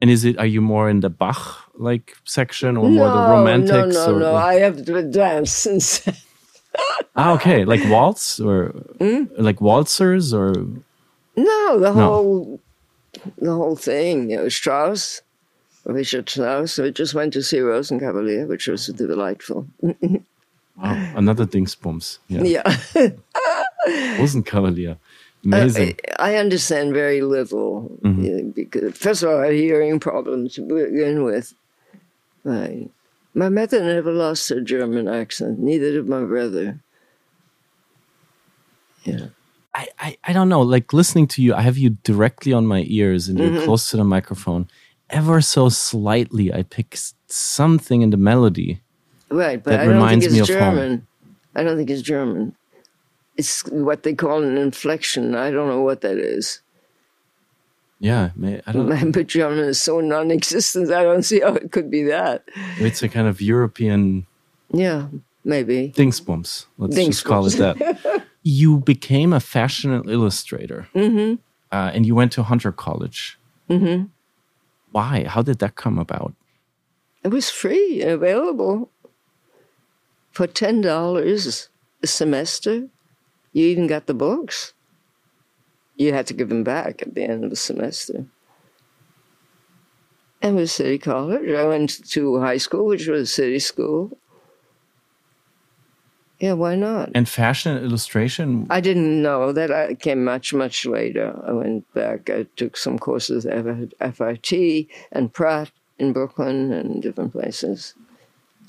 [0.00, 0.38] And is it?
[0.38, 3.94] Are you more in the Bach like section or no, more the romantics?
[3.94, 4.36] No, no, or, no.
[4.36, 6.16] I have to dance instead.
[7.16, 7.64] ah, okay.
[7.64, 9.28] Like waltz or mm?
[9.38, 10.52] like waltzers or
[11.36, 12.60] no, the whole
[13.16, 13.32] no.
[13.38, 14.30] the whole thing.
[14.30, 15.22] You know, Strauss,
[15.84, 16.74] Richard Strauss.
[16.74, 19.66] So we just went to see Rosenkavalier, which was delightful.
[20.80, 22.18] Wow, another Dingsbums.
[22.28, 22.42] Yeah.
[22.44, 22.62] Yeah.
[24.16, 24.96] Rosenkavalier.
[25.54, 25.96] Amazing.
[26.18, 27.98] I, I understand very little.
[28.02, 28.24] Mm-hmm.
[28.24, 31.54] yeah, because first of all, I have hearing problems to begin with.
[32.44, 32.88] My,
[33.34, 35.58] my mother never lost her German accent.
[35.58, 36.80] Neither did my brother.
[39.04, 39.26] Yeah.
[39.74, 40.62] I, I, I don't know.
[40.62, 43.64] Like listening to you, I have you directly on my ears and you're mm-hmm.
[43.64, 44.68] close to the microphone.
[45.10, 46.96] Ever so slightly, I pick
[47.28, 48.80] something in the melody.
[49.30, 50.58] Right, but That I don't think it's me of home.
[50.58, 51.06] German.
[51.54, 52.54] I don't think it's German.
[53.38, 55.34] It's what they call an inflection.
[55.34, 56.60] I don't know what that is.
[58.00, 58.30] Yeah,
[58.66, 59.12] I don't.
[59.12, 60.92] But German is so non-existent.
[60.92, 62.44] I don't see how it could be that.
[62.78, 64.26] It's a kind of European
[64.72, 65.06] Yeah,
[65.44, 65.92] maybe.
[65.96, 66.66] Dingsbums.
[66.78, 68.24] Let's just call it that.
[68.42, 71.36] you became a fashion illustrator, mm-hmm.
[71.72, 73.38] uh, and you went to Hunter College.
[73.70, 74.06] Mm-hmm.
[74.92, 75.24] Why?
[75.24, 76.34] How did that come about?
[77.24, 78.90] It was free and available
[80.30, 81.68] for ten dollars
[82.02, 82.88] a semester.
[83.52, 84.72] You even got the books.
[85.96, 88.26] You had to give them back at the end of the semester.
[90.40, 94.16] And with City College, I went to high school, which was a city school.
[96.38, 97.10] Yeah, why not?
[97.16, 98.68] And fashion illustration.
[98.70, 99.72] I didn't know that.
[99.72, 101.36] I came much, much later.
[101.44, 102.30] I went back.
[102.30, 103.64] I took some courses at
[104.14, 107.94] FIT and Pratt in Brooklyn and different places.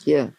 [0.03, 0.29] Yeah.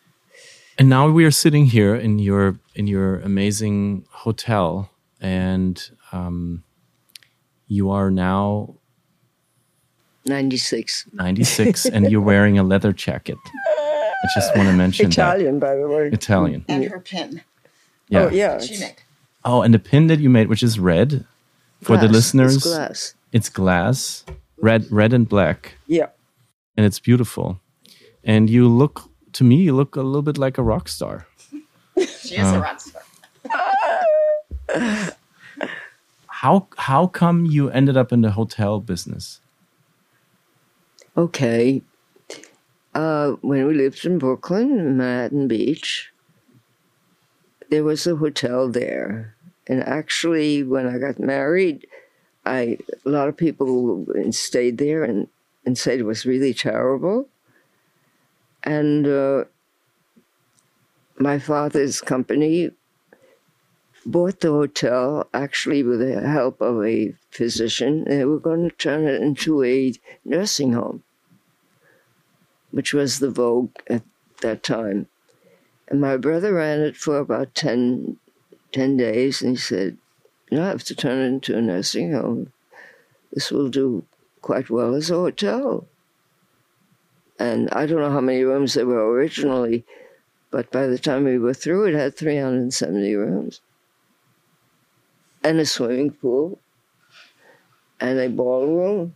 [0.80, 4.88] And now we are sitting here in your in your amazing hotel,
[5.20, 5.78] and
[6.10, 6.64] um,
[7.68, 8.76] you are now
[10.24, 11.04] 96.
[11.12, 13.36] 96, and you're wearing a leather jacket.
[13.46, 16.08] I just want to mention Italian, by the way.
[16.08, 16.64] Italian.
[16.66, 17.42] and her pin
[18.08, 18.20] Yeah.
[18.20, 18.58] Oh, yeah.
[18.58, 18.96] she made.
[19.44, 21.26] Oh, and the pin that you made, which is red,
[21.82, 23.14] for the listeners, It's glass.
[23.32, 24.24] it's glass,
[24.56, 26.06] red, red and black, Yeah.
[26.74, 27.60] and it's beautiful.
[28.24, 31.26] And you look to me, you look a little bit like a rock star.
[31.96, 33.02] She is a rock star.
[36.40, 39.40] How how come you ended up in the hotel business?
[41.14, 41.82] Okay.
[42.94, 46.10] Uh, when we lived in Brooklyn, Manhattan Beach,
[47.68, 49.34] there was a hotel there.
[49.66, 51.86] And actually, when I got married,
[52.46, 55.28] I a lot of people stayed there and,
[55.66, 57.28] and said it was really terrible.
[58.62, 59.44] And uh,
[61.18, 62.70] my father's company
[64.06, 68.04] bought the hotel actually with the help of a physician.
[68.04, 69.94] They were going to turn it into a
[70.24, 71.02] nursing home,
[72.70, 74.02] which was the vogue at
[74.40, 75.06] that time.
[75.88, 78.16] And my brother ran it for about 10,
[78.72, 79.98] 10 days, and he said,
[80.50, 82.52] You don't have to turn it into a nursing home.
[83.32, 84.04] This will do
[84.40, 85.86] quite well as a hotel.
[87.40, 89.84] And I don't know how many rooms there were originally,
[90.50, 93.60] but by the time we were through, it had 370 rooms
[95.42, 96.58] and a swimming pool
[97.98, 99.14] and a ballroom.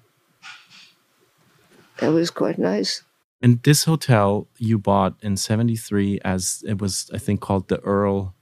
[1.99, 3.03] That was quite nice.
[3.43, 8.35] And this hotel you bought in '73 as it was, I think, called the Earl,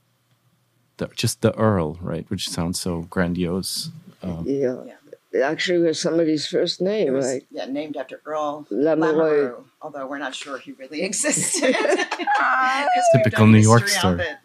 [0.97, 2.25] the, just the Earl, right?
[2.29, 3.91] Which sounds so grandiose.
[4.21, 4.77] Um, yeah.
[4.85, 4.93] Yeah.
[5.33, 7.45] It actually was somebody's first name, was, right?
[7.49, 9.13] yeah, named after Earl Lamoureux.
[9.13, 11.75] Lamoureux, although we're not sure he really existed.
[13.15, 14.13] Typical New York history story.
[14.13, 14.37] of it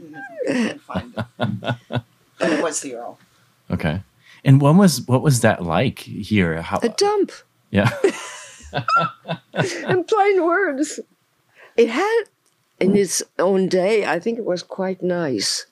[0.49, 2.01] and we find it.
[2.39, 3.19] But it was the Earl.
[3.69, 4.01] Okay.
[4.45, 6.63] And what was what was that like here?
[6.63, 6.79] How?
[6.79, 7.33] A dump,
[7.71, 7.91] yeah.
[9.89, 11.01] in plain words.
[11.77, 12.23] It had,
[12.79, 15.67] in its own day, I think it was quite nice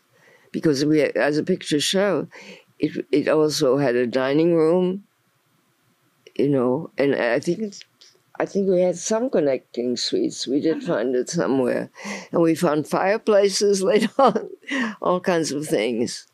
[0.50, 2.26] because we, as a picture show,
[2.78, 5.04] it it also had a dining room,
[6.38, 7.74] you know, and I think
[8.38, 10.46] I think we had some connecting suites.
[10.46, 11.90] We did find it somewhere,
[12.32, 14.50] and we found fireplaces later on,
[15.00, 16.26] all kinds of things.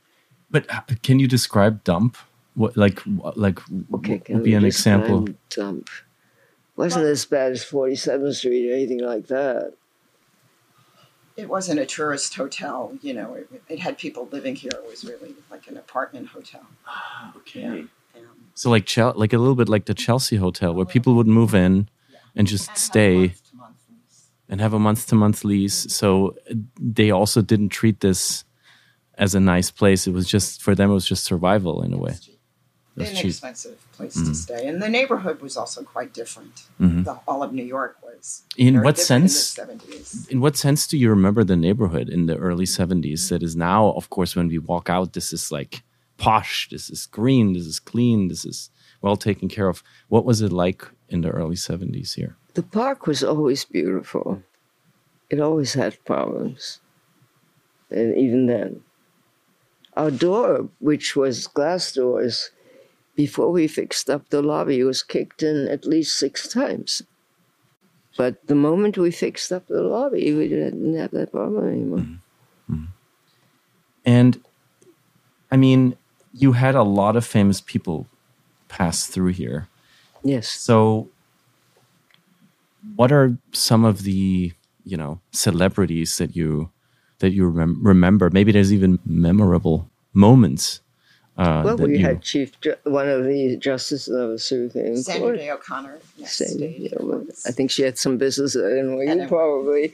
[0.50, 2.16] But uh, can you describe dump?
[2.54, 3.60] What like like
[3.94, 5.34] Okay, would can be we an describe example?
[5.48, 5.88] Dump.
[6.76, 9.74] Wasn't as bad as Forty Seventh Street or anything like that.
[11.34, 14.70] It wasn't a tourist hotel, you know, it, it had people living here.
[14.74, 16.66] It was really like an apartment hotel.
[17.38, 17.64] Okay.
[17.64, 17.90] Um,
[18.54, 21.54] So like Chel- like a little bit like the Chelsea hotel where people would move
[21.54, 21.88] in
[22.36, 23.34] and just and stay
[24.48, 25.86] and have a month to month lease.
[25.94, 26.36] So
[26.78, 28.44] they also didn't treat this
[29.16, 30.06] as a nice place.
[30.06, 30.90] It was just for them.
[30.90, 32.12] It was just survival in a way.
[32.96, 33.32] It was cheap.
[33.32, 33.72] Mm-hmm.
[33.96, 36.64] Place to stay, and the neighborhood was also quite different.
[36.80, 37.04] Mhm.
[37.04, 38.42] The, all of New York was.
[38.56, 39.56] In what sense?
[39.58, 40.28] In the 70s.
[40.28, 43.90] In what sense do you remember the neighborhood in the early 70s that is now,
[43.92, 45.82] of course, when we walk out, this is like
[46.22, 49.82] posh, this is green, this is clean, this is well taken care of.
[50.08, 52.36] What was it like in the early 70s here?
[52.54, 54.40] The park was always beautiful.
[55.30, 56.80] It always had problems.
[57.90, 58.82] and even then.
[59.96, 62.50] Our door, which was glass doors,
[63.16, 67.02] before we fixed up the lobby, was kicked in at least six times.
[68.16, 71.98] But the moment we fixed up the lobby, we didn't have that problem anymore.
[71.98, 72.74] Mm-hmm.
[72.74, 72.84] Mm-hmm.
[74.06, 74.40] And
[75.50, 75.96] I mean,
[76.34, 78.06] you had a lot of famous people
[78.68, 79.68] pass through here.
[80.24, 80.48] Yes.
[80.48, 81.08] So,
[82.96, 84.52] what are some of the
[84.84, 86.70] you know celebrities that you
[87.18, 88.30] that you rem- remember?
[88.30, 90.80] Maybe there's even memorable moments.
[91.38, 95.28] Uh, Well, we you, had Chief, Ju- one of the justices of the Supreme Sandra
[95.28, 95.36] Court.
[95.38, 95.98] Day O'Connor.
[96.18, 97.46] Yes, Same, stayed you here know, once.
[97.46, 99.28] I think she had some business at NYU, NYU.
[99.28, 99.92] probably,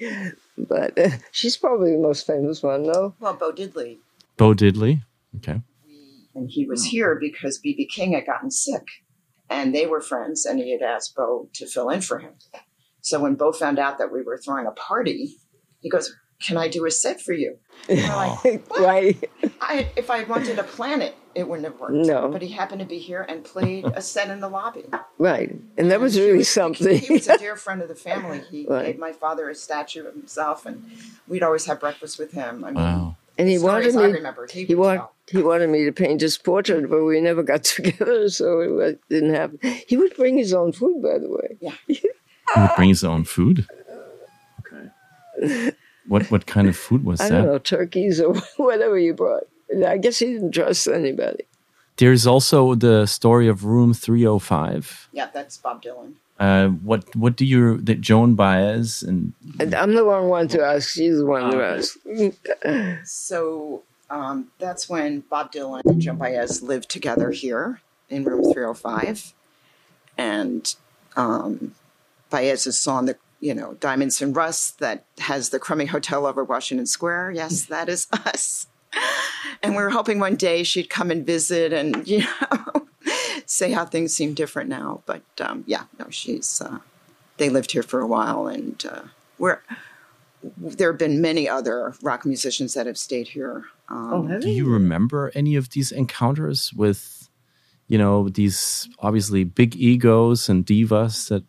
[0.59, 3.15] but uh, she's probably the most famous one, no?
[3.21, 3.99] Well, Bo Diddley,
[4.37, 5.03] Bo Diddley.
[5.37, 5.61] Okay.
[6.39, 6.89] And he was mm.
[6.91, 7.87] here because B.B.
[7.87, 8.85] King had gotten sick,
[9.51, 12.35] and they were friends, and he had asked Bo to fill in for him.
[13.01, 15.37] So when Bo found out that we were throwing a party,
[15.81, 19.31] he goes, "Can I do a set for you?" And we're like, right?
[19.61, 21.95] I, if I had wanted to plan it, it wouldn't have worked.
[21.95, 22.29] No.
[22.31, 24.85] But he happened to be here and played a set in the lobby.
[25.19, 25.55] Right.
[25.77, 27.01] And that was He really He something.
[27.09, 28.43] was a dear friend of the family.
[28.51, 28.87] He Right.
[28.87, 30.85] gave my father a statue of himself, and
[31.29, 32.65] we'd always have breakfast with him.
[32.65, 33.17] I mean, Wow.
[33.39, 34.13] And he stories wanted I me.
[34.15, 34.47] remember.
[34.51, 38.29] He, He wanted he wanted me to paint his portrait, but we never got together,
[38.29, 39.59] so it didn't happen.
[39.89, 41.57] He would bring his own food, by the way.
[41.61, 41.75] Yeah.
[42.55, 43.67] He would bring his own food.
[44.61, 45.73] Okay.
[46.09, 47.35] What what kind of food was I that?
[47.35, 49.45] I don't know, turkeys or whatever you brought.
[49.87, 51.45] I guess he didn't trust anybody.
[51.99, 55.09] There's also the story of Room 305.
[55.13, 56.15] Yeah, that's Bob Dylan.
[56.39, 60.63] Uh, what what do you that Joan Baez and And I'm the wrong one to
[60.65, 60.91] ask.
[60.91, 61.61] She's the one to Oh.
[61.63, 63.05] ask.
[63.05, 69.35] So um, that's when Bob Dylan and Joan Baez lived together here in room 305.
[70.17, 70.75] And
[71.17, 71.75] um,
[72.31, 76.87] Baez's song, the you know, Diamonds and Rust, that has the crummy hotel over Washington
[76.87, 77.33] Square.
[77.33, 78.67] Yes, that is us.
[79.63, 82.88] And we were hoping one day she'd come and visit and, you know,
[83.47, 85.03] say how things seem different now.
[85.07, 86.79] But um, yeah, no, she's, uh,
[87.39, 89.03] they lived here for a while and uh,
[89.39, 89.61] we're,
[90.57, 93.65] there have been many other rock musicians that have stayed here.
[93.89, 94.65] Um, Oh, have do you?
[94.67, 97.29] you remember any of these encounters with
[97.89, 101.43] you know these obviously big egos and divas that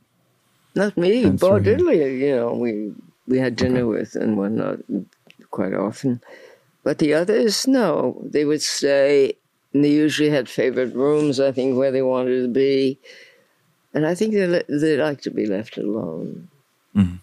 [0.76, 1.24] Not me.
[1.24, 1.64] That's Bo right.
[1.64, 2.94] Diddley, you know, we
[3.28, 4.80] we had dinner with and whatnot
[5.52, 6.22] quite often.
[6.84, 8.22] But the others, no.
[8.24, 9.34] They would stay,
[9.74, 13.00] and they usually had favorite rooms, I think, where they wanted to be.
[13.94, 16.50] And I think they, li- they like to be left alone.
[16.96, 17.20] Mhm.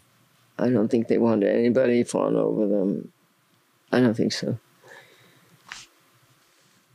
[0.59, 3.13] I don't think they wanted anybody fawn over them.
[3.93, 4.59] I don't think so.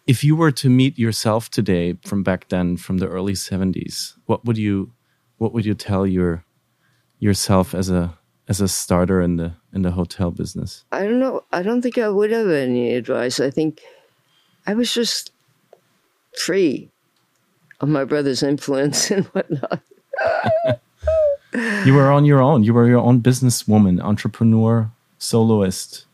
[0.08, 4.44] if you were to meet yourself today from back then from the early 70s what
[4.46, 4.92] would you
[5.38, 6.44] what would you tell your
[7.20, 11.44] yourself as a as a starter in the in the hotel business I don't know.
[11.52, 13.40] I don't think I would have any advice.
[13.40, 13.80] I think
[14.68, 15.32] I was just
[16.38, 16.90] free
[17.80, 19.82] of my brother's influence and whatnot.
[21.86, 26.06] you were on your own you were your own businesswoman entrepreneur soloist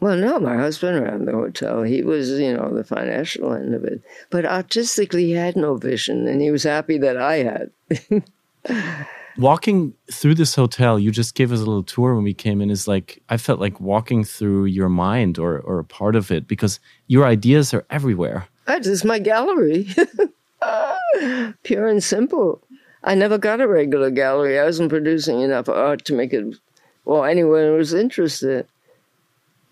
[0.00, 1.82] Well, no, my husband ran the hotel.
[1.82, 4.00] He was, you know, the financial end of it.
[4.30, 7.70] But artistically, he had no vision, and he was happy that I had.
[9.36, 12.68] walking through this hotel you just gave us a little tour when we came in
[12.70, 16.46] is like i felt like walking through your mind or or a part of it
[16.48, 19.88] because your ideas are everywhere That is my gallery.
[21.64, 22.62] Pure and simple.
[23.02, 24.60] I never got a regular gallery.
[24.60, 26.54] I wasn't producing enough art to make it,
[27.04, 28.68] well, anyone was interested.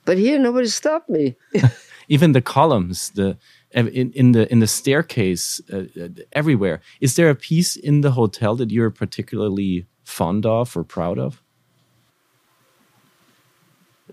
[0.04, 1.36] But here, nobody stopped me.
[2.08, 3.36] even the columns the
[3.70, 8.12] in, in the in the staircase uh, uh, everywhere is there a piece in the
[8.12, 11.42] hotel that you're particularly fond of or proud of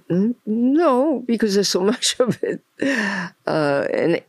[0.09, 2.61] No, because there's so much of it.
[3.47, 4.21] Uh, and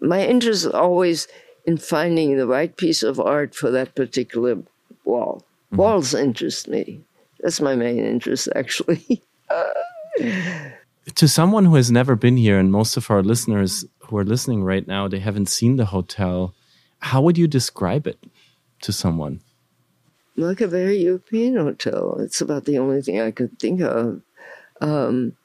[0.00, 1.28] my interest is always
[1.64, 4.58] in finding the right piece of art for that particular
[5.04, 5.44] wall.
[5.72, 7.00] Walls interest me.
[7.40, 9.22] That's my main interest, actually.
[11.14, 14.62] to someone who has never been here and most of our listeners who are listening
[14.62, 16.54] right now they haven't seen the hotel
[16.98, 18.18] how would you describe it
[18.82, 19.40] to someone
[20.40, 22.16] like a very European hotel.
[22.20, 24.22] It's about the only thing I could think of.
[24.80, 25.36] Um,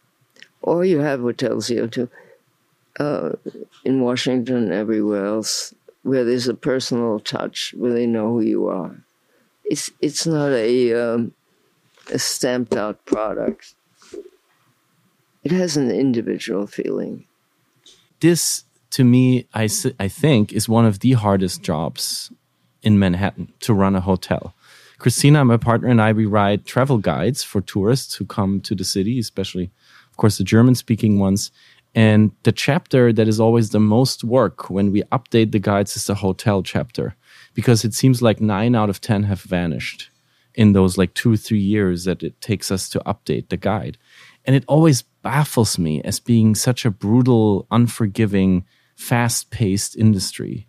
[0.61, 2.09] or you have hotels here too,
[2.99, 3.34] uh,
[3.84, 8.95] in Washington, everywhere else, where there's a personal touch, where they know who you are.
[9.63, 11.34] It's it's not a um,
[12.12, 13.75] a stamped out product.
[15.43, 17.25] It has an individual feeling.
[18.19, 19.67] this to me I
[19.99, 22.31] I think is one of the hardest jobs
[22.81, 24.53] in manhattan to run a hotel
[24.99, 28.84] christina my partner and i we write travel guides for tourists who come to the
[28.84, 29.71] city especially
[30.15, 31.51] of course, the German speaking ones.
[31.95, 36.05] And the chapter that is always the most work when we update the guides is
[36.05, 37.15] the hotel chapter
[37.53, 40.10] because it seems like nine out of 10 have vanished
[40.53, 43.97] in those like two, three years that it takes us to update the guide.
[44.43, 50.67] And it always baffles me as being such a brutal, unforgiving, fast paced industry.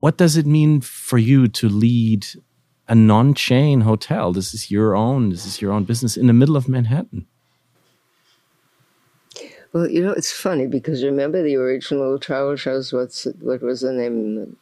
[0.00, 2.26] What does it mean for you to lead
[2.86, 4.32] a non chain hotel?
[4.32, 7.26] This is your own, this is your own business in the middle of Manhattan.
[9.72, 12.92] Well, you know, it's funny because remember the original travel shows?
[12.92, 14.56] What's what was the name?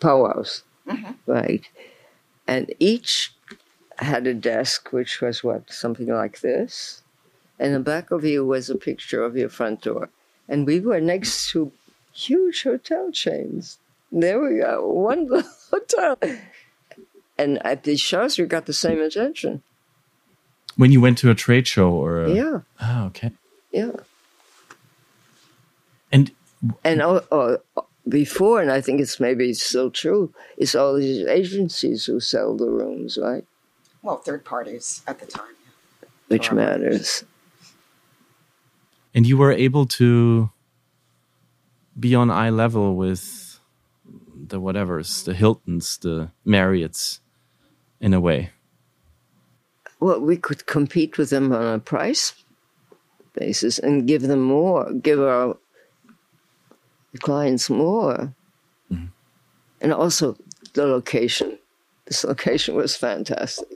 [0.00, 1.12] Powwows, mm-hmm.
[1.26, 1.68] right?
[2.46, 3.34] And each
[3.98, 7.02] had a desk, which was what something like this,
[7.58, 10.10] and the back of you was a picture of your front door,
[10.48, 11.72] and we were next to
[12.12, 13.78] huge hotel chains.
[14.12, 15.28] There we go, one
[15.70, 16.18] hotel,
[17.36, 19.64] and at these shows we got the same attention.
[20.78, 23.32] When you went to a trade show or a, Yeah, Oh, okay.
[23.72, 23.90] yeah.
[26.12, 26.30] And
[26.84, 27.56] and uh, uh,
[28.08, 32.70] before, and I think it's maybe still true, it's all these agencies who sell the
[32.70, 33.44] rooms, right?
[34.02, 35.54] Well, third parties at the time.
[36.28, 36.54] Which Sure.
[36.54, 37.24] matters.
[39.14, 40.50] and you were able to
[41.98, 43.58] be on eye level with
[44.48, 47.18] the whatevers, the Hiltons, the Marriotts,
[48.00, 48.50] in a way.
[50.00, 52.34] Well, we could compete with them on a price
[53.34, 55.56] basis and give them more, give our
[57.20, 58.32] clients more.
[58.92, 59.06] Mm-hmm.
[59.80, 60.36] And also
[60.74, 61.58] the location.
[62.06, 63.68] This location was fantastic.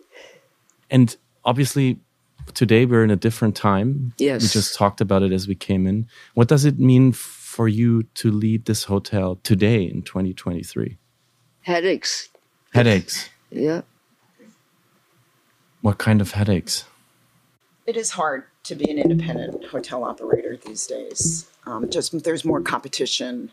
[0.90, 1.98] And obviously,
[2.54, 4.12] today we're in a different time.
[4.18, 4.42] Yes.
[4.42, 6.06] We just talked about it as we came in.
[6.34, 10.96] What does it mean for you to lead this hotel today in 2023?
[11.62, 12.28] Headaches.
[12.72, 13.28] Headaches.
[13.50, 13.82] Yeah.
[15.82, 16.84] What kind of headaches?
[17.86, 21.50] It is hard to be an independent hotel operator these days.
[21.66, 23.50] Um, just there's more competition.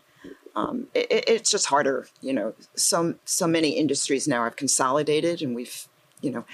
[0.54, 2.54] Um, it, it- it's just harder, you know.
[2.76, 5.88] So so many industries now have consolidated, and we've,
[6.20, 6.44] you know,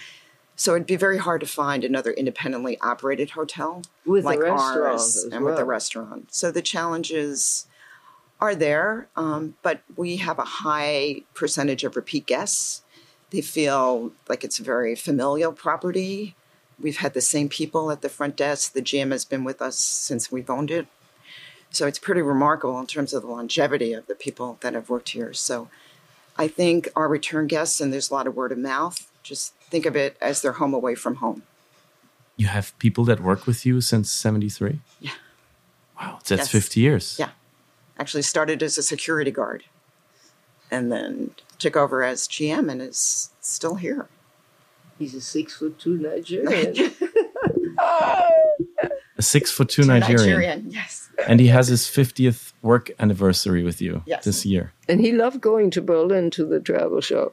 [0.56, 4.86] so it'd be very hard to find another independently operated hotel With a like restaurant
[4.86, 6.32] ours as and with a restaurant.
[6.34, 7.66] So the challenges
[8.40, 12.82] are there, um, but we have a high percentage of repeat guests.
[13.30, 16.36] They feel like it's a very familial property.
[16.80, 18.72] We've had the same people at the front desk.
[18.72, 20.86] The gym has been with us since we've owned it.
[21.70, 25.10] So it's pretty remarkable in terms of the longevity of the people that have worked
[25.10, 25.32] here.
[25.32, 25.68] So
[26.38, 29.86] I think our return guests, and there's a lot of word of mouth, just think
[29.86, 31.42] of it as their home away from home.
[32.36, 34.80] You have people that work with you since 73?
[35.00, 35.10] Yeah.
[35.98, 36.48] Wow, that's Yes.
[36.50, 37.16] 50 years.
[37.18, 37.30] Yeah.
[37.98, 39.64] Actually started as a security guard
[40.70, 44.08] and then took over as GM and is still here.
[44.98, 46.74] He's a six foot two Nigerian.
[49.18, 50.66] A six foot two Nigerian.
[50.70, 51.08] yes.
[51.26, 54.24] And he has his 50th work anniversary with you Yes.
[54.24, 54.72] this year.
[54.88, 57.32] and he loved going to Berlin to the travel show.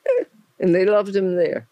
[0.58, 1.68] and they loved him there.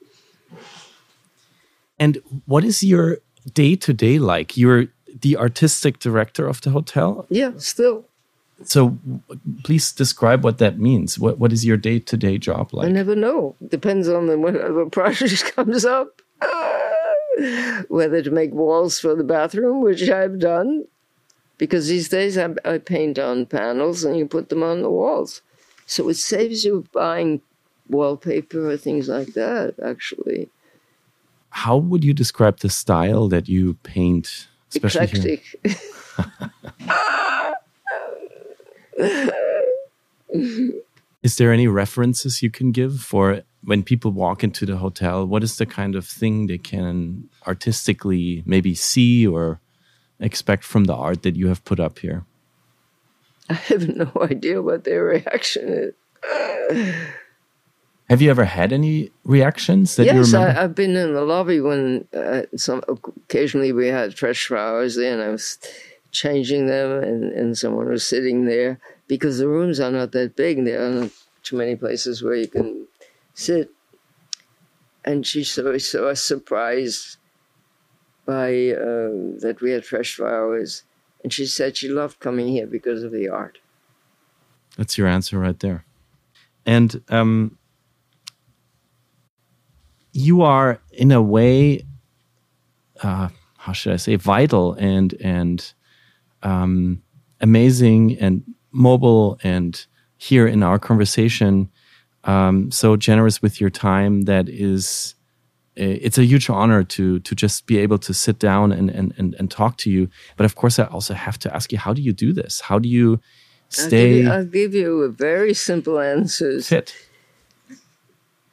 [1.98, 3.18] And what is your
[3.54, 4.56] day to day like?
[4.56, 4.86] You're
[5.20, 7.26] the artistic director of the hotel.
[7.30, 8.04] Yeah, still.
[8.64, 8.98] So
[9.62, 11.18] please describe what that means.
[11.18, 12.86] What what is your day to day job like?
[12.86, 13.54] I never know.
[13.66, 16.20] Depends on the, whatever project comes up.
[17.88, 20.86] Whether to make walls for the bathroom, which I've done,
[21.56, 25.40] because these days I, I paint on panels and you put them on the walls.
[25.86, 27.40] So it saves you buying
[27.88, 30.48] wallpaper or things like that, actually.
[31.50, 34.48] How would you describe the style that you paint?
[34.74, 35.04] Especially?
[35.04, 35.44] Eclectic.
[41.22, 45.26] Is there any references you can give for when people walk into the hotel?
[45.26, 49.60] What is the kind of thing they can artistically maybe see or
[50.20, 52.24] expect from the art that you have put up here?
[53.50, 56.94] I have no idea what their reaction is.
[58.08, 60.58] Have you ever had any reactions that you yes, remember?
[60.58, 65.12] I, I've been in the lobby when uh, some occasionally we had fresh flowers there,
[65.12, 65.58] and I was
[66.10, 70.64] changing them, and, and someone was sitting there because the rooms are not that big.
[70.64, 71.10] There are not
[71.42, 72.86] too many places where you can
[73.34, 73.70] sit.
[75.04, 77.16] And she saw, so was surprised
[78.26, 80.82] by uh, that we had fresh flowers,
[81.22, 83.58] and she said she loved coming here because of the art.
[84.76, 85.84] That's your answer right there.
[86.66, 87.56] And um,
[90.12, 91.86] you are, in a way,
[93.02, 95.72] uh, how should I say, vital and and
[96.42, 97.02] um,
[97.40, 99.86] amazing and mobile and
[100.16, 101.70] here in our conversation,
[102.24, 105.14] um, so generous with your time that is
[105.76, 109.34] it's a huge honor to to just be able to sit down and and and,
[109.38, 110.08] and talk to you.
[110.36, 112.60] But of course, I also have to ask you, how do you do this?
[112.60, 113.20] How do you
[113.68, 116.68] stay I'll give, you, I'll give you a very simple answers.
[116.68, 116.94] fit?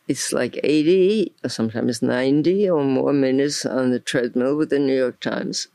[0.07, 4.95] It's like 80 or sometimes 90 or more minutes on the treadmill with the New
[4.95, 5.67] York Times.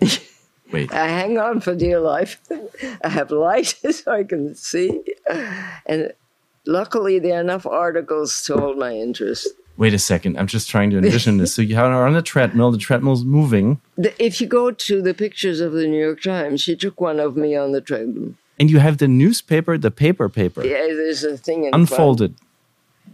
[0.72, 2.38] Wait, I hang on for dear life.
[3.02, 5.00] I have light so I can see.
[5.86, 6.12] And
[6.66, 9.48] luckily, there are enough articles to hold my interest.
[9.78, 10.36] wait a second.
[10.38, 11.54] I'm just trying to envision this.
[11.54, 12.70] So you are on the treadmill.
[12.70, 13.80] The treadmill's moving,
[14.18, 17.34] if you go to the pictures of the New York Times, she took one of
[17.36, 18.34] me on the treadmill.
[18.60, 21.82] and you have the newspaper, the paper, paper Yeah, there's a thing in front.
[21.90, 22.34] unfolded.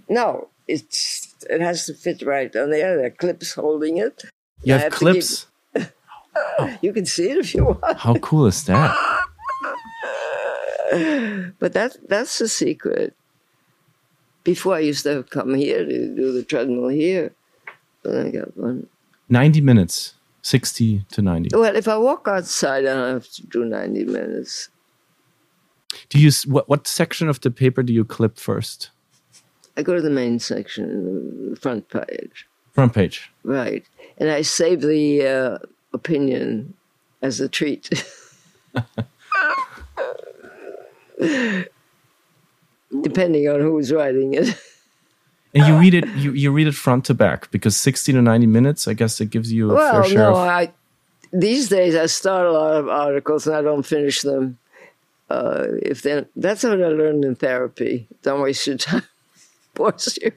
[0.09, 2.97] No, it's it has to fit right on there.
[2.97, 4.25] There are clips holding it.
[4.65, 5.47] You have to clips.
[6.83, 7.99] You can see it if you want.
[7.99, 8.97] How cool is that?
[11.59, 13.17] But that that's the secret.
[14.45, 17.33] Before I used to come here to do the treadmill here.
[18.03, 18.87] But I got one.
[19.31, 21.57] 90 minutes, 60 to 90.
[21.57, 24.69] Well, if I walk outside, I don't have to do 90 minutes.
[26.11, 28.91] Do you what what section of the paper do you clip first?
[29.77, 32.47] I go to the main section, the front page.
[32.73, 33.31] Front page.
[33.43, 33.85] Right.
[34.19, 35.59] And I save the uh,
[35.95, 36.75] opinion
[37.23, 37.89] as a treat.
[43.03, 44.57] Depending on who's writing it.
[45.55, 48.47] And you read it you, you read it front to back because 60 to 90
[48.47, 50.73] minutes, I guess it gives you a Well, fair share no, of I
[51.33, 54.59] these days I start a lot of articles and I don't finish them.
[55.31, 58.07] Uh, if then that's what I learned in therapy.
[58.23, 59.03] Don't waste your time.
[59.75, 60.33] bores you.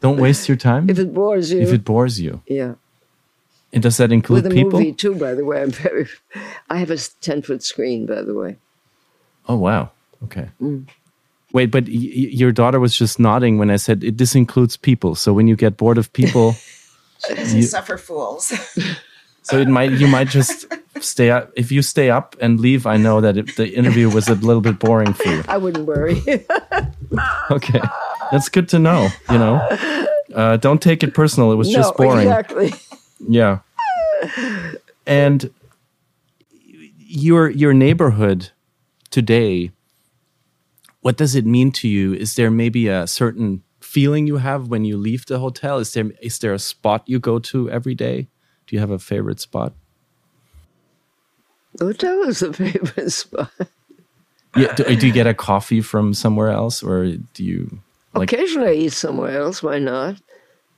[0.00, 2.42] Don't waste your time If it bores you, if it bores you.
[2.46, 2.74] yeah.
[3.72, 4.78] And does that include With a people?
[4.80, 5.62] movie too, by the way.
[5.62, 6.08] I'm very.
[6.68, 8.56] I have a ten foot screen, by the way.
[9.48, 9.90] Oh wow.
[10.24, 10.48] Okay.
[10.60, 10.88] Mm.
[11.52, 14.76] Wait, but y- y- your daughter was just nodding when I said it, this includes
[14.76, 15.14] people.
[15.14, 16.54] So when you get bored of people,
[17.26, 18.52] She doesn't suffer fools.
[19.42, 20.66] so it might you might just
[21.00, 21.52] stay up.
[21.54, 24.62] If you stay up and leave, I know that it, the interview was a little
[24.62, 25.44] bit boring for you.
[25.48, 26.20] I wouldn't worry.
[27.50, 27.80] Okay,
[28.30, 29.08] that's good to know.
[29.30, 29.56] You know,
[30.34, 31.50] uh, don't take it personal.
[31.50, 32.20] It was no, just boring.
[32.28, 32.72] exactly.
[33.28, 33.60] Yeah.
[35.06, 35.50] And
[36.98, 38.50] your your neighborhood
[39.10, 39.72] today,
[41.00, 42.14] what does it mean to you?
[42.14, 45.78] Is there maybe a certain feeling you have when you leave the hotel?
[45.78, 48.28] Is there is there a spot you go to every day?
[48.66, 49.72] Do you have a favorite spot?
[51.74, 53.50] The hotel is a favorite spot.
[54.56, 57.80] Yeah, do, do you get a coffee from somewhere else, or do you
[58.14, 58.32] like?
[58.32, 59.62] Occasionally I eat somewhere else.
[59.62, 60.20] Why not?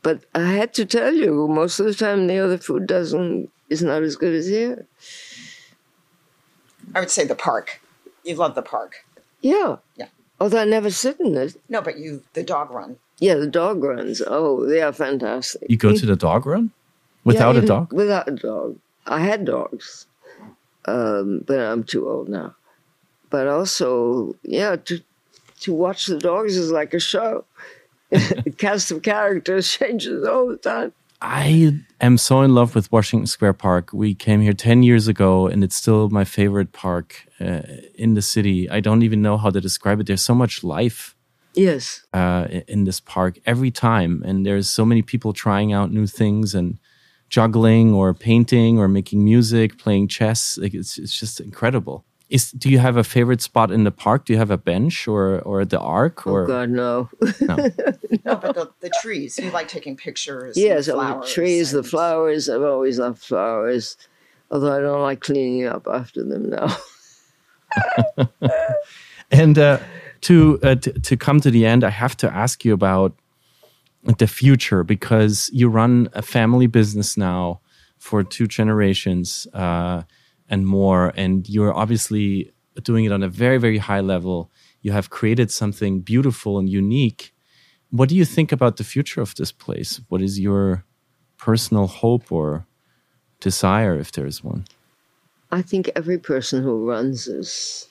[0.03, 3.83] But I had to tell you, most of the time the other food doesn't is
[3.83, 4.87] not as good as here.
[6.95, 7.81] I would say the park.
[8.25, 9.05] You love the park.
[9.41, 9.77] Yeah.
[9.97, 10.09] Yeah.
[10.41, 11.57] Although I never sit in it.
[11.69, 12.97] No, but you the dog run.
[13.19, 14.21] Yeah, the dog runs.
[14.27, 15.63] Oh, they are fantastic.
[15.69, 16.73] You go to the dog run
[17.25, 17.93] Yeah, without a dog?
[17.93, 18.79] Without a dog.
[19.07, 20.07] I had dogs,
[20.87, 22.57] um, but I'm too old now.
[23.31, 25.01] But also, yeah, to
[25.61, 27.45] to watch the dogs is like a show.
[28.13, 30.93] The cast of characters changes all the time.
[31.25, 33.91] I am so in love with Washington Square Park.
[33.93, 37.63] We came here 10 years ago and it's still my favorite park uh,
[37.95, 38.69] in the city.
[38.69, 40.07] I don't even know how to describe it.
[40.09, 41.15] There's so much life
[41.55, 42.05] Yes.
[42.13, 44.23] uh, in this park every time.
[44.27, 46.79] And there's so many people trying out new things and
[47.29, 50.59] juggling or painting or making music, playing chess.
[50.59, 52.05] Like it's, it's just incredible.
[52.33, 54.24] Is, do you have a favorite spot in the park?
[54.24, 56.26] Do you have a bench or, or the arc?
[56.26, 57.11] Or Oh God, no.
[57.41, 57.57] no?
[58.24, 59.39] No, but the, the trees.
[59.39, 60.57] You like taking pictures.
[60.57, 62.49] yes, and oh, the flowers trees, the flowers.
[62.49, 63.99] I've always loved flowers,
[64.51, 66.76] although I don't like cleaning up after them now.
[69.33, 69.78] And uh,
[70.22, 73.14] to, uh, to to come to the end, I have to ask you about
[74.18, 77.61] the future because you run a family business now
[77.99, 80.03] for two generations uh,
[80.49, 84.51] and more, and you're obviously doing it on a very very high level.
[84.80, 87.34] You have created something beautiful and unique.
[87.90, 90.01] What do you think about the future of this place?
[90.09, 90.84] What is your
[91.38, 92.66] personal hope or
[93.40, 94.64] desire, if there is one?
[95.51, 97.88] I think every person who runs this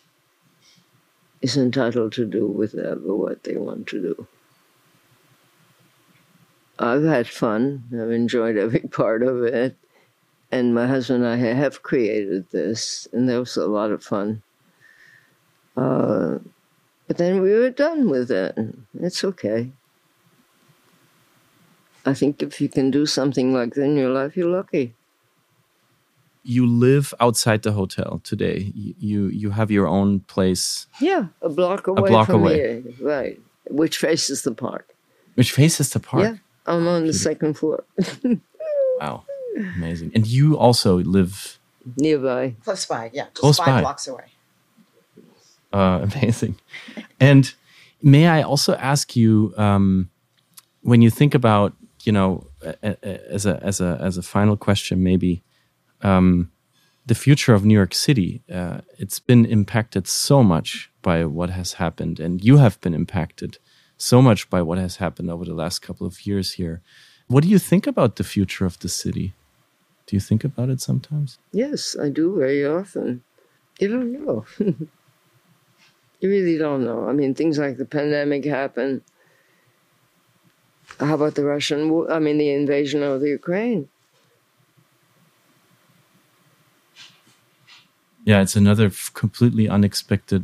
[1.42, 4.28] is entitled to do whatever what they want to do.
[6.80, 7.84] I've had fun.
[7.94, 9.78] I've enjoyed every part of it.
[10.52, 14.42] And my husband and I have created this, and that was a lot of fun.
[15.78, 16.40] Uh,
[17.08, 18.58] but then we were done with it.
[19.00, 19.72] It's okay.
[22.06, 24.94] I think if you can do something like that in your life, you're lucky.
[26.44, 28.72] you live outside the hotel today.
[28.76, 30.88] You you, have your own place.
[31.00, 32.56] Yeah, a block away a block from away.
[32.56, 33.40] here, right?
[33.70, 34.96] Which faces the park.
[35.36, 36.24] Which faces the park.
[36.24, 36.36] Yeah,
[36.66, 37.84] I'm on the second floor,
[39.00, 39.24] Wow.
[39.56, 40.12] Amazing.
[40.16, 41.60] And you also live
[41.98, 42.56] nearby.
[42.64, 43.82] Close by, yeah, just Close five by.
[43.82, 44.26] blocks away.
[45.74, 46.56] uh, amazing.
[47.20, 47.54] And
[48.02, 50.10] may I also ask you, um,
[50.82, 51.74] when you think about,
[52.04, 55.42] you know, a- a- as a as a as a final question, maybe
[56.02, 56.52] um,
[57.06, 58.42] the future of New York City.
[58.52, 63.58] Uh, it's been impacted so much by what has happened, and you have been impacted
[63.98, 66.82] so much by what has happened over the last couple of years here.
[67.28, 69.34] What do you think about the future of the city?
[70.12, 71.38] Do you think about it sometimes?
[71.54, 73.24] Yes, I do very often.
[73.80, 74.46] You don't know.
[74.60, 74.90] you
[76.30, 77.08] really don't know.
[77.08, 79.04] I mean, things like the pandemic happen.
[81.00, 82.12] How about the Russian war?
[82.12, 83.88] I mean, the invasion of the Ukraine.
[88.26, 90.44] Yeah, it's another f- completely unexpected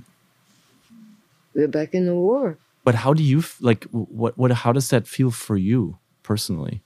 [1.53, 2.57] We're back in the war.
[2.85, 3.83] But how do you like?
[3.91, 4.51] What what?
[4.63, 6.83] How does that feel for you personally?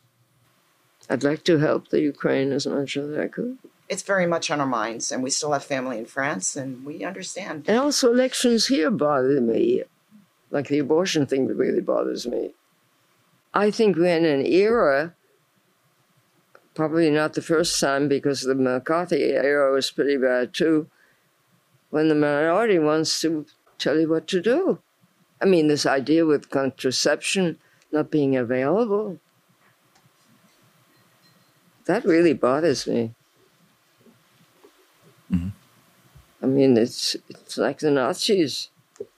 [1.11, 3.57] I'd like to help the Ukraine as much as I could.
[3.89, 7.03] It's very much on our minds, and we still have family in France, and we
[7.03, 7.65] understand.
[7.67, 9.83] And also, elections here bother me.
[10.51, 12.53] Like the abortion thing really bothers me.
[13.53, 15.13] I think we're in an era,
[16.75, 20.87] probably not the first time because the McCarthy era was pretty bad too,
[21.89, 23.45] when the minority wants to
[23.77, 24.79] tell you what to do.
[25.41, 27.57] I mean, this idea with contraception
[27.91, 29.19] not being available,
[31.85, 33.13] that really bothers me.
[35.31, 35.49] Mm-hmm.
[36.41, 38.69] I mean, it's it's like the Nazis,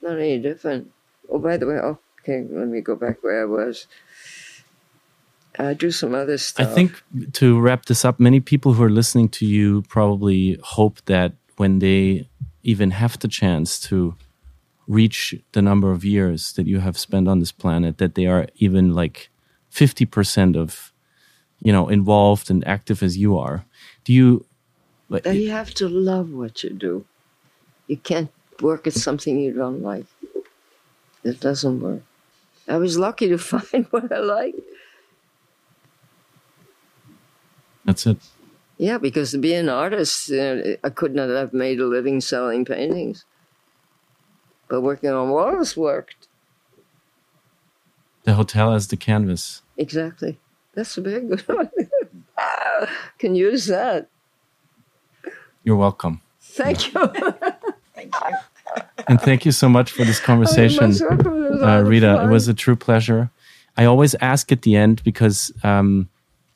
[0.02, 0.92] not any different.
[1.30, 3.88] Oh, by the way, oh, okay, let me go back where I was.
[5.58, 6.68] I do some other stuff.
[6.68, 7.04] I think
[7.34, 11.80] to wrap this up, many people who are listening to you probably hope that when
[11.80, 12.28] they
[12.64, 14.16] even have the chance to
[14.88, 18.48] reach the number of years that you have spent on this planet, that they are
[18.56, 19.30] even like
[19.70, 20.93] fifty percent of,
[21.64, 23.66] you know, involved and active as you are.
[24.04, 24.46] Do you?
[25.10, 27.06] Like, you have to love what you do.
[27.88, 30.06] You can't work at something you don't like.
[31.24, 32.04] It doesn't work.
[32.68, 34.56] I was lucky to find what I like.
[37.86, 38.18] that's it.
[38.78, 42.66] Yeah, because to be an artist, uh, I could not have made a living selling
[42.66, 43.26] paintings.
[44.68, 46.28] But working on walls worked.
[48.24, 49.62] The hotel as the canvas.
[49.78, 50.40] Exactly.
[50.74, 51.70] That's a very good one.
[53.20, 54.08] Can use that.
[55.64, 56.22] You're welcome.
[56.42, 57.08] Thank you.
[57.94, 58.38] Thank you.
[59.08, 60.88] And thank you so much for this conversation.
[60.88, 61.46] Most welcome.
[61.46, 62.24] It was a lot uh, of Rita.
[62.24, 63.30] It was a true pleasure.
[63.78, 66.10] I always ask at the end because um,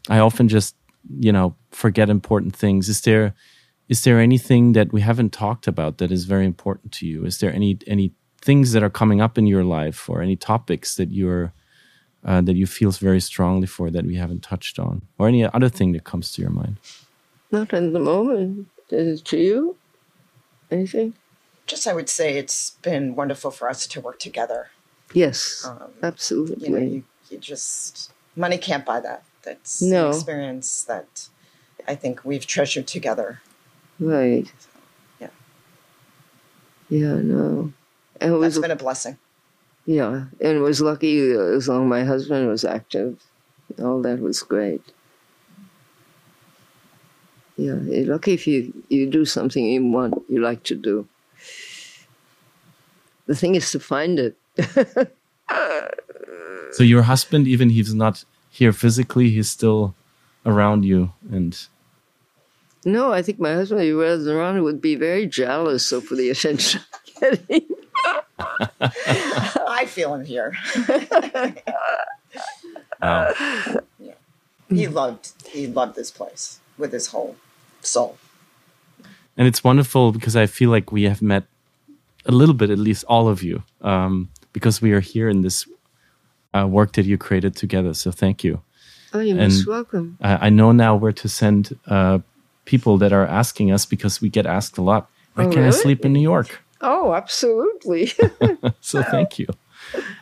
[0.10, 0.76] I often just,
[1.20, 2.90] you know, forget important things.
[2.90, 3.34] Is there,
[3.90, 7.26] is there anything that we haven't talked about that is very important to you?
[7.26, 8.12] Is there any any
[8.42, 11.54] things that are coming up in your life, or any topics that you're
[12.28, 15.70] uh, that you feel very strongly for that we haven't touched on, or any other
[15.70, 16.78] thing that comes to your mind?
[17.52, 18.68] Not at the moment.
[18.92, 19.78] Is it to you?
[20.70, 21.14] Anything?
[21.66, 24.70] Just, I would say it's been wonderful for us to work together.
[25.14, 26.68] Yes, Um, absolutely.
[26.68, 29.24] You know, you, you just money can't buy that.
[29.44, 30.08] That's No.
[30.08, 31.28] an experience that
[31.88, 33.42] I think we've treasured together.
[34.00, 34.52] right.
[35.22, 35.30] Yeah.
[36.90, 37.72] Yeah, no.
[38.20, 39.18] And it That's was been a blessing.
[39.88, 43.20] Yeah, and it was lucky uh, as long as my husband was active.
[43.80, 44.84] All that was great.
[47.56, 51.08] Yeah, you're lucky if you, you do something you want, you like to do.
[53.26, 54.38] The thing is to find it.
[56.74, 59.96] So your husband, even he's not here physically, he's still
[60.46, 61.58] around you, and
[62.86, 66.30] No, I think my husband, if he was around, would be very jealous of the
[66.30, 66.82] attention
[67.22, 67.68] I'm getting.
[69.78, 70.54] I feel him here.
[73.02, 73.34] wow.
[74.70, 77.36] He loved he loved this place with his whole
[77.82, 78.18] soul.
[79.38, 81.44] and it's wonderful because I feel like we have met
[82.26, 85.66] a little bit, at least all of you, um, because we are here in this
[86.54, 87.94] uh, work that you created together.
[87.94, 88.62] So thank you.
[89.14, 90.18] Oh, you're And- most welcome.
[90.22, 92.20] I, I know now where to send uh,
[92.66, 95.10] people that are asking us because we get asked a lot.
[95.36, 96.50] Where Oh, can I sleep in New York?
[96.82, 98.12] Oh, absolutely.
[98.82, 99.48] So thank you,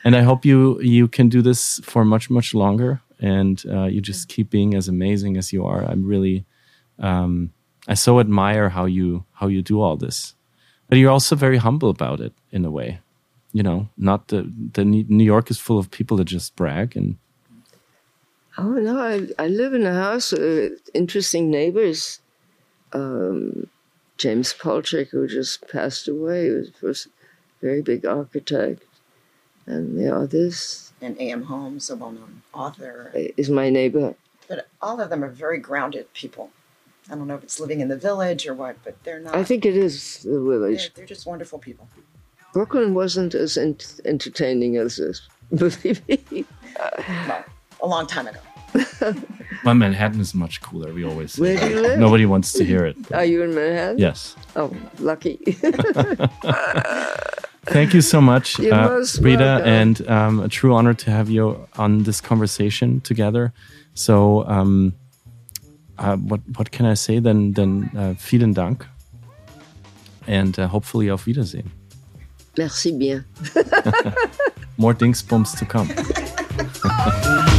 [0.05, 3.99] and I hope you you can do this for much much longer, and uh, you
[3.99, 5.83] just keep being as amazing as you are.
[5.83, 6.45] I'm really,
[6.99, 7.51] um,
[7.87, 10.35] I so admire how you how you do all this,
[10.87, 12.99] but you're also very humble about it in a way.
[13.51, 17.17] You know, not the the New York is full of people that just brag and
[18.57, 22.19] oh, no, I, I live in a house with interesting neighbors.
[22.93, 23.67] Um,
[24.17, 28.84] James Polshek, who just passed away, was was a very big architect.
[29.67, 31.43] And the others, and A.M.
[31.43, 33.11] Homes, a well known author.
[33.15, 34.15] Is my neighbor.
[34.47, 36.51] But all of them are very grounded people.
[37.09, 39.35] I don't know if it's living in the village or what, but they're not.
[39.35, 40.93] I think it is the they're, village.
[40.93, 41.87] they're just wonderful people.
[42.53, 45.27] Brooklyn wasn't as ent- entertaining as this.
[45.55, 46.45] Believe me.
[46.77, 47.45] Well,
[47.81, 48.39] a long time ago.
[49.63, 50.93] But Manhattan is much cooler.
[50.93, 51.41] We always say.
[51.41, 51.99] Where do you live?
[51.99, 52.97] Nobody wants to hear it.
[53.13, 53.97] Are you in Manhattan?
[53.97, 54.35] Yes.
[54.55, 55.39] Oh, lucky.
[57.67, 59.67] Thank you so much, uh, Rita, welcome.
[59.67, 63.53] and um, a true honor to have you on this conversation together.
[63.95, 64.93] So, um,
[65.97, 67.53] uh, what what can I say then?
[67.53, 68.85] Then uh, vielen Dank,
[70.27, 71.71] and uh, hopefully auf Wiedersehen.
[72.57, 73.25] Merci bien.
[74.77, 75.89] More Dingsbums to come.